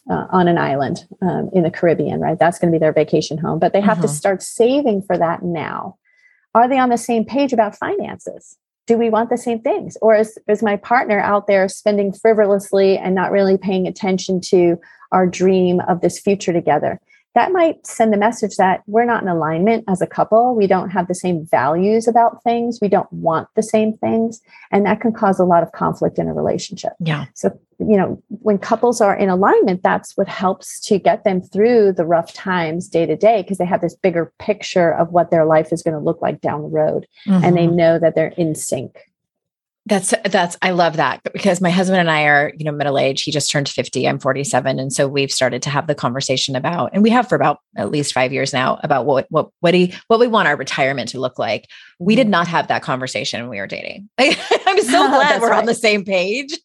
[0.09, 2.37] uh, on an island um, in the Caribbean, right?
[2.37, 4.15] That's going to be their vacation home, but they have to mm-hmm.
[4.15, 5.97] start saving for that now.
[6.53, 8.57] Are they on the same page about finances?
[8.87, 9.97] Do we want the same things?
[10.01, 14.79] Or is, is my partner out there spending frivolously and not really paying attention to
[15.11, 16.99] our dream of this future together?
[17.37, 20.55] That might send the message that we're not in alignment as a couple.
[20.55, 22.79] We don't have the same values about things.
[22.81, 24.41] We don't want the same things.
[24.71, 26.93] And that can cause a lot of conflict in a relationship.
[26.99, 27.25] Yeah.
[27.35, 31.93] So, you know, when couples are in alignment, that's what helps to get them through
[31.93, 35.45] the rough times day to day because they have this bigger picture of what their
[35.45, 37.05] life is going to look like down the road.
[37.27, 37.45] Mm-hmm.
[37.45, 37.75] And they mm-hmm.
[37.75, 38.97] know that they're in sync.
[39.87, 43.23] That's that's I love that because my husband and I are, you know, middle age.
[43.23, 44.05] He just turned 50.
[44.05, 44.79] I'm 47.
[44.79, 47.89] And so we've started to have the conversation about, and we have for about at
[47.89, 51.19] least five years now, about what what what he what we want our retirement to
[51.19, 51.67] look like.
[51.99, 52.31] We did mm-hmm.
[52.31, 54.09] not have that conversation when we were dating.
[54.19, 55.59] I'm so glad we're right.
[55.59, 56.57] on the same page.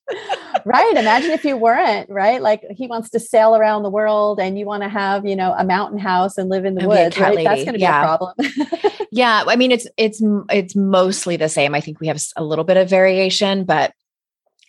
[0.64, 0.96] right.
[0.96, 2.42] Imagine if you weren't, right?
[2.42, 5.54] Like he wants to sail around the world and you want to have, you know,
[5.56, 7.18] a mountain house and live in the and woods.
[7.18, 7.36] Right?
[7.36, 7.44] Lady.
[7.44, 8.02] That's going to be yeah.
[8.02, 8.34] a problem.
[9.12, 9.44] yeah.
[9.46, 11.74] I mean, it's it's it's mostly the same.
[11.74, 13.92] I think we have a little bit of variation, but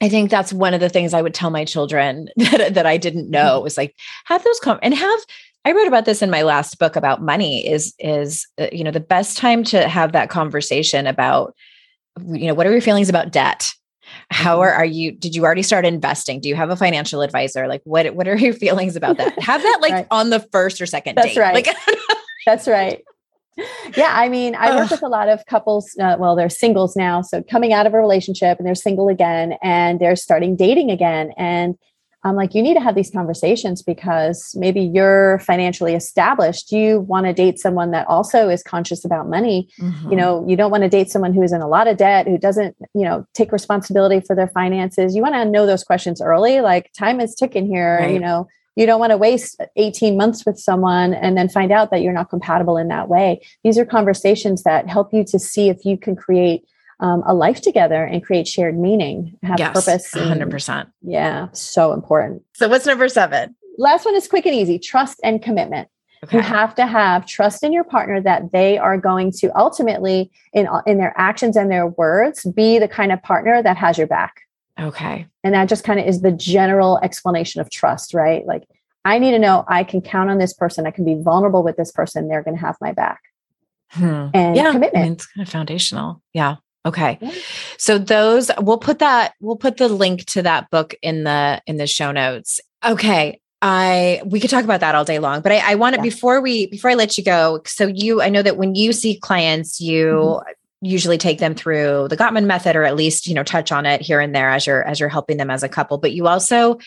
[0.01, 2.97] I think that's one of the things I would tell my children that, that I
[2.97, 3.63] didn't know mm-hmm.
[3.63, 5.19] was like have those come and have
[5.65, 8.91] I wrote about this in my last book about money is is uh, you know
[8.91, 11.56] the best time to have that conversation about
[12.27, 13.73] you know what are your feelings about debt
[14.29, 14.82] how are, mm-hmm.
[14.82, 18.13] are you did you already start investing do you have a financial advisor like what
[18.13, 20.08] what are your feelings about that have that like right.
[20.12, 21.39] on the first or second that's date.
[21.39, 21.67] right like
[22.45, 23.03] that's right
[23.96, 27.22] yeah i mean i work with a lot of couples uh, well they're singles now
[27.22, 31.32] so coming out of a relationship and they're single again and they're starting dating again
[31.38, 31.76] and
[32.26, 36.72] I'm like, you need to have these conversations because maybe you're financially established.
[36.72, 39.68] You want to date someone that also is conscious about money.
[39.80, 40.10] Mm-hmm.
[40.10, 42.38] You know, you don't want to date someone who's in a lot of debt, who
[42.38, 45.16] doesn't, you know, take responsibility for their finances.
[45.16, 46.62] You want to know those questions early.
[46.62, 47.98] Like, time is ticking here.
[48.00, 48.13] Right.
[48.13, 51.92] You know, you don't want to waste 18 months with someone and then find out
[51.92, 53.42] that you're not compatible in that way.
[53.64, 56.66] These are conversations that help you to see if you can create
[57.00, 60.12] um, a life together and create shared meaning, have yes, purpose.
[60.14, 60.90] Hundred percent.
[61.02, 62.44] Yeah, so important.
[62.54, 63.56] So what's number seven?
[63.78, 65.90] Last one is quick and easy: trust and commitment.
[66.24, 66.38] Okay.
[66.38, 70.68] You have to have trust in your partner that they are going to ultimately, in
[70.86, 74.42] in their actions and their words, be the kind of partner that has your back.
[74.80, 75.28] Okay.
[75.44, 78.46] And that just kind of is the general explanation of trust, right?
[78.46, 78.64] Like,
[79.06, 80.88] I need to know I can count on this person.
[80.88, 82.28] I can be vulnerable with this person.
[82.28, 83.22] They're going to have my back.
[83.90, 84.30] Hmm.
[84.34, 84.96] And yeah, commitment.
[84.96, 86.22] I mean, it's kind of foundational.
[86.34, 86.56] Yeah.
[86.86, 87.20] Okay.
[87.78, 91.78] So those we'll put that we'll put the link to that book in the in
[91.78, 92.60] the show notes.
[92.84, 93.40] Okay.
[93.62, 96.04] I we could talk about that all day long, but I, I want to yeah.
[96.04, 97.62] before we before I let you go.
[97.66, 100.52] So you I know that when you see clients, you mm-hmm.
[100.84, 104.02] Usually take them through the Gottman method or at least, you know, touch on it
[104.02, 105.98] here and there as you're as you're helping them as a couple.
[105.98, 106.80] But you also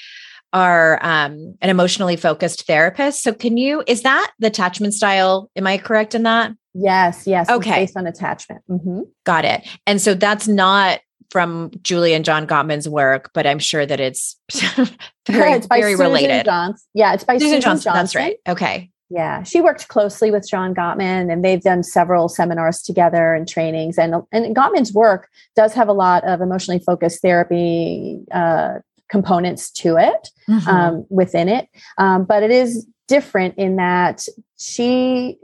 [0.53, 3.23] are um, an emotionally focused therapist.
[3.23, 5.51] So can you is that the attachment style?
[5.57, 6.53] Am I correct in that?
[6.75, 7.49] Yes, yes.
[7.49, 7.83] Okay.
[7.83, 8.63] Based on attachment.
[8.69, 9.01] Mm-hmm.
[9.25, 9.67] Got it.
[9.87, 14.37] And so that's not from Julie and John Gottman's work, but I'm sure that it's
[14.53, 14.89] very,
[15.29, 16.45] yeah, it's very Susan related.
[16.45, 16.87] Johnson.
[16.95, 17.85] Yeah, it's by Susan, Susan Johnson.
[17.85, 18.03] Johnson.
[18.03, 18.37] That's right.
[18.49, 18.91] Okay.
[19.09, 23.99] Yeah, she worked closely with John Gottman, and they've done several seminars together and trainings.
[23.99, 28.75] And and Gottman's work does have a lot of emotionally focused therapy uh,
[29.09, 30.69] components to it mm-hmm.
[30.69, 34.27] um, within it, um, but it is different in that
[34.59, 35.37] she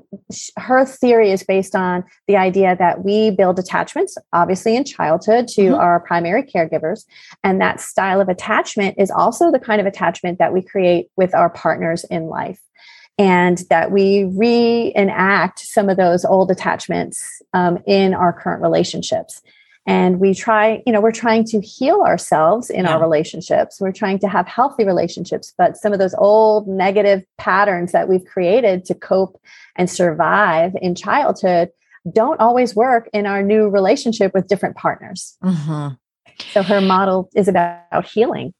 [0.56, 5.62] her theory is based on the idea that we build attachments obviously in childhood to
[5.62, 5.74] mm-hmm.
[5.74, 7.04] our primary caregivers
[7.44, 11.34] and that style of attachment is also the kind of attachment that we create with
[11.34, 12.60] our partners in life
[13.18, 19.42] and that we reenact some of those old attachments um, in our current relationships
[19.86, 22.92] and we try you know we're trying to heal ourselves in Yeah.
[22.94, 27.92] our relationships we're trying to have healthy relationships but some of those old negative patterns
[27.92, 29.40] that we've created to cope
[29.76, 31.70] and survive in childhood
[32.12, 35.98] don't always work in our new relationship with different partners Mhm.
[36.52, 38.54] so her model is about healing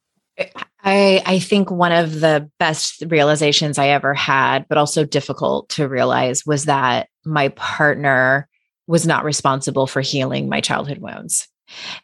[0.85, 5.89] I I think one of the best realizations I ever had, but also difficult to
[5.89, 8.49] realize, was that my partner
[8.87, 11.49] was not responsible for healing my childhood wounds.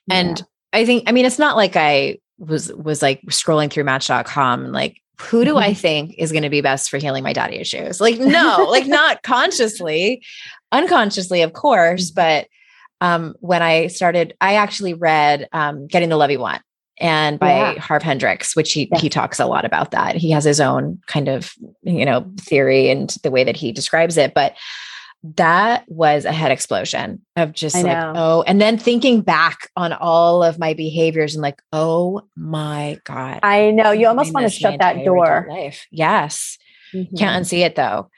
[0.08, 4.64] And I think, I mean, it's not like I was was like scrolling through Match.com
[4.64, 7.56] and like, who do I think is going to be best for healing my daddy
[7.56, 8.00] issues?
[8.00, 10.22] Like, no, like not consciously,
[10.70, 12.10] unconsciously, of course.
[12.10, 12.46] But
[13.00, 16.62] um, when I started, I actually read um, "Getting the Love You Want."
[17.00, 17.78] And by Yeah.
[17.80, 19.00] Harv Hendrix, which he Yes.
[19.00, 20.16] he talks a lot about that.
[20.16, 24.16] He has his own kind of you know theory and the way that he describes
[24.16, 24.54] it, but
[25.36, 28.12] that was a head explosion of just I like know.
[28.14, 33.40] oh and then thinking back on all of my behaviors and like oh my god
[33.42, 36.56] i know you almost want to shut that door life yes
[36.94, 37.18] Mhm.
[37.18, 38.08] can't unsee it though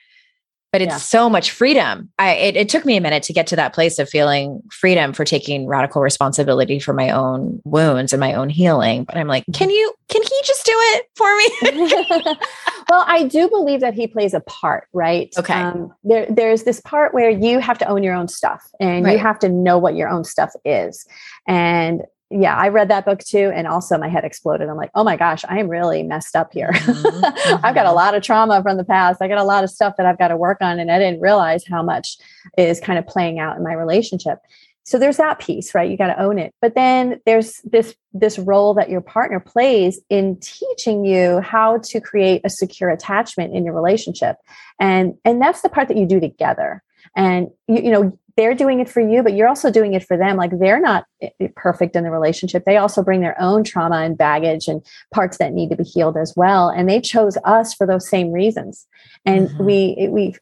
[0.73, 0.97] but it's Yeah.
[0.99, 3.99] so much freedom i it, it took me a minute to get to that place
[3.99, 9.05] of feeling freedom for taking radical responsibility for my own wounds and my own healing
[9.05, 9.53] but i'm like Mm-hmm.
[9.53, 12.37] can you can he just do it for me
[12.91, 15.33] well, I do believe that he plays a part, right?
[15.39, 15.55] Okay.
[15.55, 19.19] Um, there, there's this part where you have to own your own stuff and you
[19.19, 21.07] have to know what your own stuff is.
[21.47, 23.51] And yeah, I read that book too.
[23.55, 24.69] And also my head exploded.
[24.69, 26.71] I'm like, oh my gosh, I am really messed up here.
[26.73, 27.97] Mhm, I've got a mhm.
[27.97, 29.21] lot of trauma from the past.
[29.21, 30.79] I got a lot of stuff that I've got to work on.
[30.79, 32.19] And I didn't realize how much
[32.57, 34.39] is kind of playing out in my relationship.
[34.85, 35.91] So there's that piece, right?
[35.91, 36.55] You got to own it.
[36.61, 42.01] But then there's this this role that your partner plays in teaching you how to
[42.01, 44.37] create a secure attachment in your relationship.
[44.79, 46.83] And and that's the part that you do together.
[47.17, 50.17] And you, you know, they're doing it for you, but you're also doing it for
[50.17, 50.39] them.
[50.39, 52.65] Like they're not i- i- perfect in the relationship.
[52.65, 54.83] They also bring their own trauma and baggage and
[55.13, 56.71] parts that need to be healed as well.
[56.71, 58.87] And they chose us for those same reasons.
[59.27, 59.65] And Mhm.
[59.67, 60.35] we we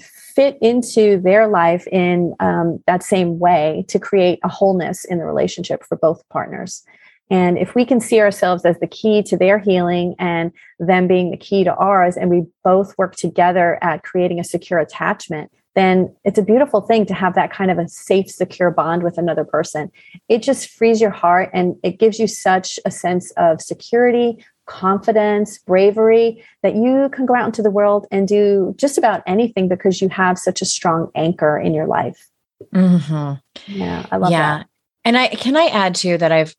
[0.00, 5.24] fit into their life in um, that same way to create a wholeness in the
[5.24, 6.82] relationship for both partners.
[7.30, 10.50] And if we can see ourselves as the key to their healing and
[10.80, 14.80] them being the key to ours, and we both work together at creating a secure
[14.80, 19.02] attachment, then it's a beautiful thing to have that kind of a safe, secure bond
[19.02, 19.90] with another person.
[20.28, 25.58] It just frees your heart and it gives you such a sense of security, confidence,
[25.58, 30.00] bravery that you can go out into the world and do just about anything because
[30.00, 32.28] you have such a strong anchor in your life.
[32.72, 33.40] Mhm.
[33.66, 34.58] Yeah, I love yeah.
[34.58, 34.66] that.
[35.04, 36.54] And I can I add too that I've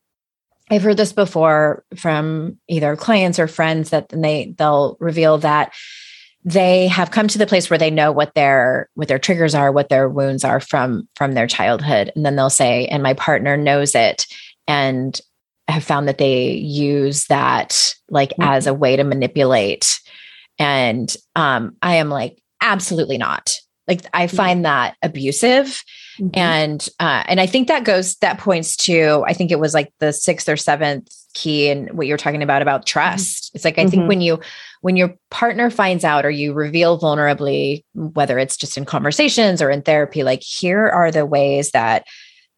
[0.70, 5.74] I've heard this before from either clients or friends that they they'll reveal that
[6.47, 9.71] they have come to the place where they know what their what their triggers are,
[9.71, 13.57] what their wounds are from from their childhood, and then they'll say, "And my partner
[13.57, 14.25] knows it,"
[14.67, 15.19] and
[15.67, 18.47] have found that they use that like Mhm.
[18.47, 19.99] as a way to manipulate.
[20.59, 23.55] And um, I am like, absolutely not.
[23.87, 25.83] Like I find that abusive
[26.19, 26.29] Mhm.
[26.37, 29.91] and uh, and I think that goes that points to I think it was like
[29.99, 33.44] the sixth or seventh key and what you're talking about about trust.
[33.56, 34.08] It's like I think Mhm.
[34.08, 34.39] when you
[34.82, 39.72] when your partner finds out or you reveal vulnerably, whether it's just in conversations or
[39.72, 42.06] in therapy, like here are the ways that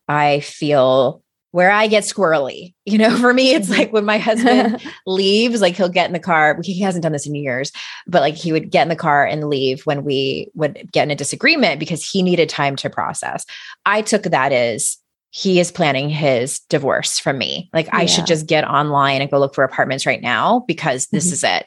[0.10, 1.22] I feel
[1.52, 2.74] where I get squirrely.
[2.88, 3.78] You know, for me, it's Mhm.
[3.78, 6.58] like when my husband leaves, like he'll get in the car.
[6.64, 7.72] He hasn't done this in years,
[8.08, 11.12] but like he would get in the car and leave when we would get in
[11.12, 13.46] a disagreement because he needed time to process.
[13.86, 14.98] I took that as
[15.30, 17.70] he is planning his divorce from me.
[17.74, 21.28] Like I should just get online and go look for apartments right now because this
[21.30, 21.34] Mhm.
[21.34, 21.66] is it.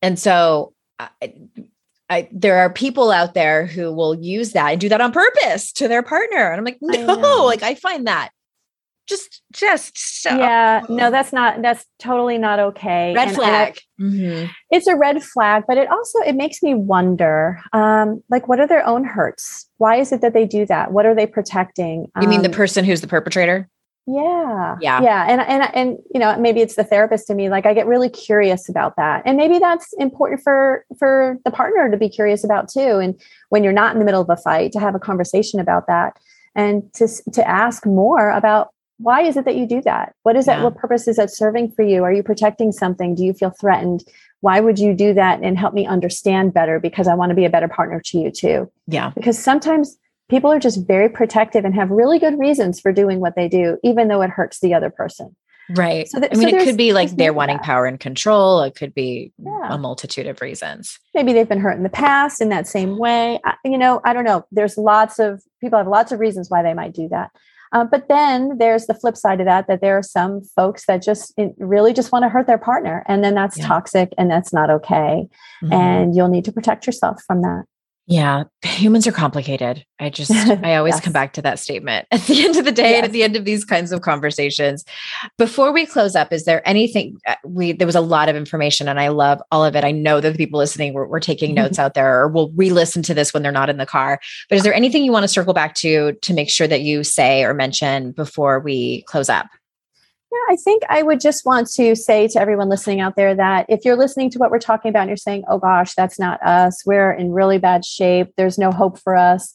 [0.00, 1.08] And so I,
[2.08, 5.72] I, there are people out there who will use that and do that on purpose
[5.72, 6.50] to their partner.
[6.50, 7.44] And I'm like, no, know.
[7.46, 8.30] like I find that
[9.06, 13.12] just, just so yeah, no, that's not, that's totally not okay.
[13.14, 13.78] red And- and I- flag.
[14.00, 14.50] Mhm.
[14.70, 18.66] it's a red flag but it also it makes me wonder um like what are
[18.66, 22.26] their own hurts why is it that they do that what are they protecting You
[22.26, 23.68] mean the Um, person who's the perpetrator?
[24.08, 25.00] yeah Yeah.
[25.00, 27.86] yeah and and and you know maybe it's the therapist to me like i get
[27.86, 32.42] really curious about that and maybe that's important for for the partner to be curious
[32.44, 33.14] about too and
[33.50, 36.18] when you're not in the middle of a fight to have a conversation about that
[36.56, 38.68] and to to ask more about
[39.04, 41.70] why is it that you do that what is that what purpose is that serving
[41.70, 44.02] for you are you protecting something do you feel threatened
[44.40, 47.44] why would you do that and help me understand better because i want to be
[47.44, 49.10] a better partner to you too Yeah.
[49.14, 49.96] because sometimes
[50.30, 53.78] people are just very protective and have really good reasons for doing what they do
[53.84, 55.36] even though it hurts the other person
[55.70, 56.06] Right.
[56.08, 57.64] So th- I mean, so it could be like they're wanting that.
[57.64, 58.60] power and control.
[58.60, 59.68] It could be Yeah.
[59.74, 60.98] a multitude of reasons.
[61.14, 64.12] maybe they've been hurt in the past in that same way I, you know i
[64.12, 67.30] don't know there's lots of people have lots of reasons why they might do that
[67.74, 71.02] Uh, but then there's the flip side of that, that there are some folks that
[71.02, 73.04] just really just want to hurt their partner.
[73.08, 73.66] And then that's yeah.
[73.66, 75.28] toxic and that's not okay.
[75.62, 75.72] Mm-hmm.
[75.72, 77.64] And you'll need to protect yourself from that.
[78.06, 79.84] Yeah, humans are complicated.
[79.98, 80.30] I just,
[80.64, 81.04] I always yes.
[81.04, 82.96] come back to that statement at the end of the day yes.
[82.96, 84.84] and at the end of these kinds of conversations.
[85.38, 88.88] Before we close up, is there anything uh, we, there was a lot of information
[88.88, 89.84] and I love all of it.
[89.84, 92.68] I know that the people listening were, were taking notes out there or will re
[92.70, 94.20] listen to this when they're not in the car.
[94.50, 97.04] But is there anything you want to circle back to to make sure that you
[97.04, 99.46] say or mention before we close up?
[100.34, 103.66] Yeah, I think I would just want to say to everyone listening out there that
[103.68, 106.42] if you're listening to what we're talking about and you're saying, oh gosh, that's not
[106.42, 109.54] us, we're in really bad shape, there's no hope for us.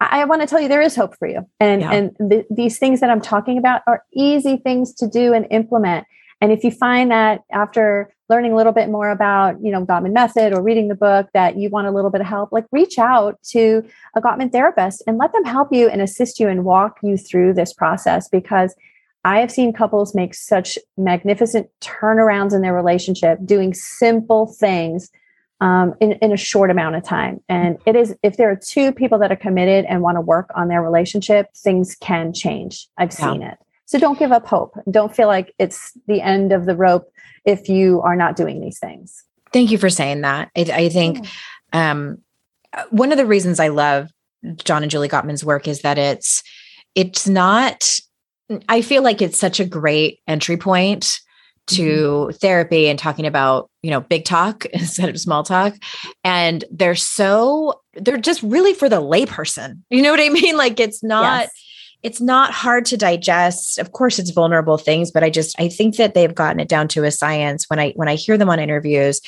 [0.00, 1.46] I, I want to tell you there is hope for you.
[1.60, 1.92] And, yeah.
[1.92, 6.06] and th- these things that I'm talking about are easy things to do and implement.
[6.40, 10.14] And if you find that after learning a little bit more about, you know, Gottman
[10.14, 12.98] method or reading the book that you want a little bit of help, like reach
[12.98, 13.82] out to
[14.16, 17.52] a Gottman therapist and let them help you and assist you and walk you through
[17.52, 18.74] this process because
[19.24, 25.10] I have seen couples make such magnificent turnarounds in their relationship doing simple things
[25.60, 27.40] um, in, in a short amount of time.
[27.48, 30.50] And it is, if there are two people that are committed and want to work
[30.54, 32.86] on their relationship, things can change.
[32.98, 33.32] I've yeah.
[33.32, 33.58] seen it.
[33.86, 34.74] So don't give up hope.
[34.90, 37.10] Don't feel like it's the end of the rope
[37.44, 39.24] if you are not doing these things.
[39.52, 40.50] Thank you for saying that.
[40.56, 41.26] I, I think
[41.72, 42.18] um,
[42.90, 44.10] one of the reasons I love
[44.56, 46.42] John and Julie Gottman's work is that it's
[46.94, 48.00] it's not
[48.68, 51.18] I feel like it's such a great entry point
[51.66, 52.36] to mm-hmm.
[52.36, 55.74] therapy and talking about, you know, big talk instead of small talk.
[56.22, 59.80] And they're so, they're just really for the layperson.
[59.88, 60.56] You know what I mean?
[60.64, 61.63] Like it's not, yes
[62.04, 65.96] it's not hard to digest of course it's vulnerable things but i just i think
[65.96, 68.60] that they've gotten it down to a science when i when i hear them on
[68.60, 69.20] interviews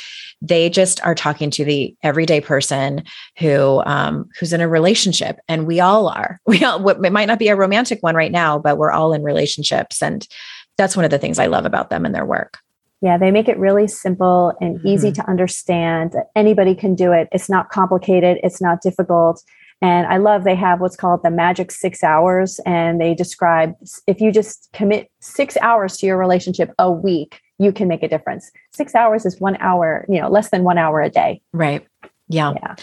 [0.42, 3.02] they just are talking to the everyday person
[3.38, 7.40] who um, who's in a relationship and we all are we all it might not
[7.40, 10.28] be a romantic one right now but we're all in relationships and
[10.76, 12.58] that's one of the things i love about them and their work
[13.02, 15.20] yeah, they make it really simple and easy mm-hmm.
[15.20, 16.14] to understand.
[16.34, 17.28] Anybody can do it.
[17.30, 19.44] It's not complicated, it's not difficult.
[19.82, 22.60] And I love they have what's called the magic six hours.
[22.64, 23.74] And they describe
[24.06, 28.08] if you just commit six hours to your relationship a week, you can make a
[28.08, 28.50] difference.
[28.72, 31.40] Six hours is one hour, you know, less than one hour a day.
[31.52, 31.86] Right.
[32.28, 32.54] Yeah.
[32.56, 32.74] yeah.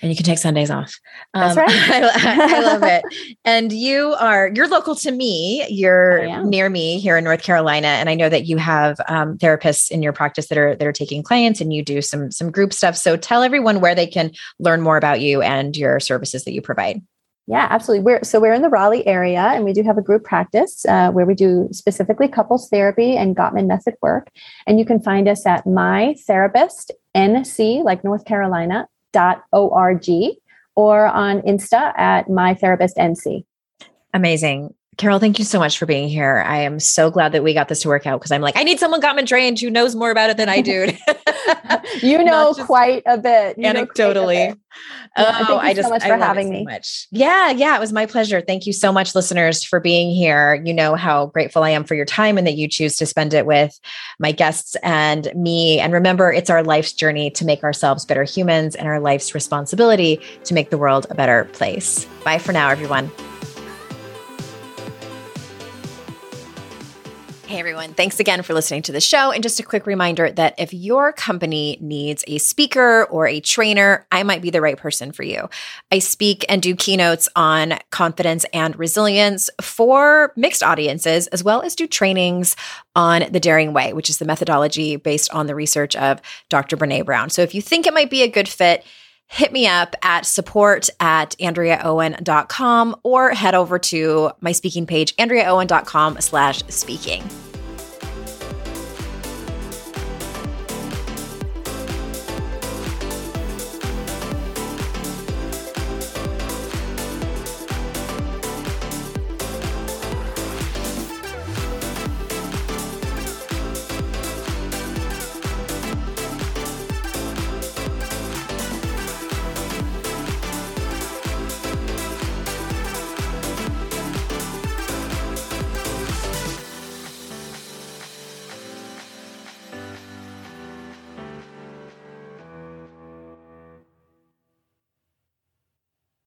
[0.00, 0.94] And you can take Sundays off.
[1.34, 1.68] Um, That's right.
[1.70, 3.04] I, I, love it.
[3.44, 5.66] And you are, you're local to me.
[5.68, 7.88] You're near me here in North Carolina.
[7.88, 10.92] And I know that you have um, therapists in your practice that are, that are
[10.92, 12.96] taking clients and you do some, some group stuff.
[12.96, 16.62] So tell everyone where they can learn more about you and your services that you
[16.62, 17.02] provide.
[17.46, 18.04] Yeah, absolutely.
[18.04, 21.10] We're so we're in the Raleigh area, and we do have a group practice uh,
[21.10, 24.28] where we do specifically couples therapy and Gottman method work.
[24.68, 30.08] And you can find us at My Therapist NC, like North Carolina dot org,
[30.76, 33.44] or on Insta at My Therapist NC.
[34.14, 34.74] Amazing.
[34.96, 36.44] Carol, thank you so much for being here.
[36.46, 38.64] I am so glad that we got this to work out because I'm like, I
[38.64, 40.92] need someone Gottman trained who knows more about it than I do.
[42.02, 43.56] you know quite a bit.
[43.58, 44.58] Oh, you anecdotally.
[45.16, 46.60] Yeah, oh, I just so much for having me.
[46.60, 47.08] So much.
[47.10, 48.40] Yeah, yeah, it was my pleasure.
[48.40, 50.60] Thank you so much, listeners, for being here.
[50.64, 53.34] You know how grateful I am for your time and that you choose to spend
[53.34, 53.78] it with
[54.18, 55.80] my guests and me.
[55.80, 60.20] And remember, it's our life's journey to make ourselves better humans and our life's responsibility
[60.44, 62.04] to make the world a better place.
[62.24, 63.10] Bye for now, everyone.
[67.60, 69.30] Everyone, thanks again for listening to the show.
[69.30, 74.06] And just a quick reminder that if your company needs a speaker or a trainer,
[74.10, 75.48] I might be the right person for you.
[75.92, 81.76] I speak and do keynotes on confidence and resilience for mixed audiences, as well as
[81.76, 82.56] do trainings
[82.96, 86.76] on the Daring Way, which is the methodology based on the research of Dr.
[86.76, 87.30] Brene Brown.
[87.30, 88.84] So if you think it might be a good fit,
[89.26, 96.20] hit me up at support at andreaowen.com or head over to my speaking page, andreaowen.com
[96.20, 97.22] slash speaking.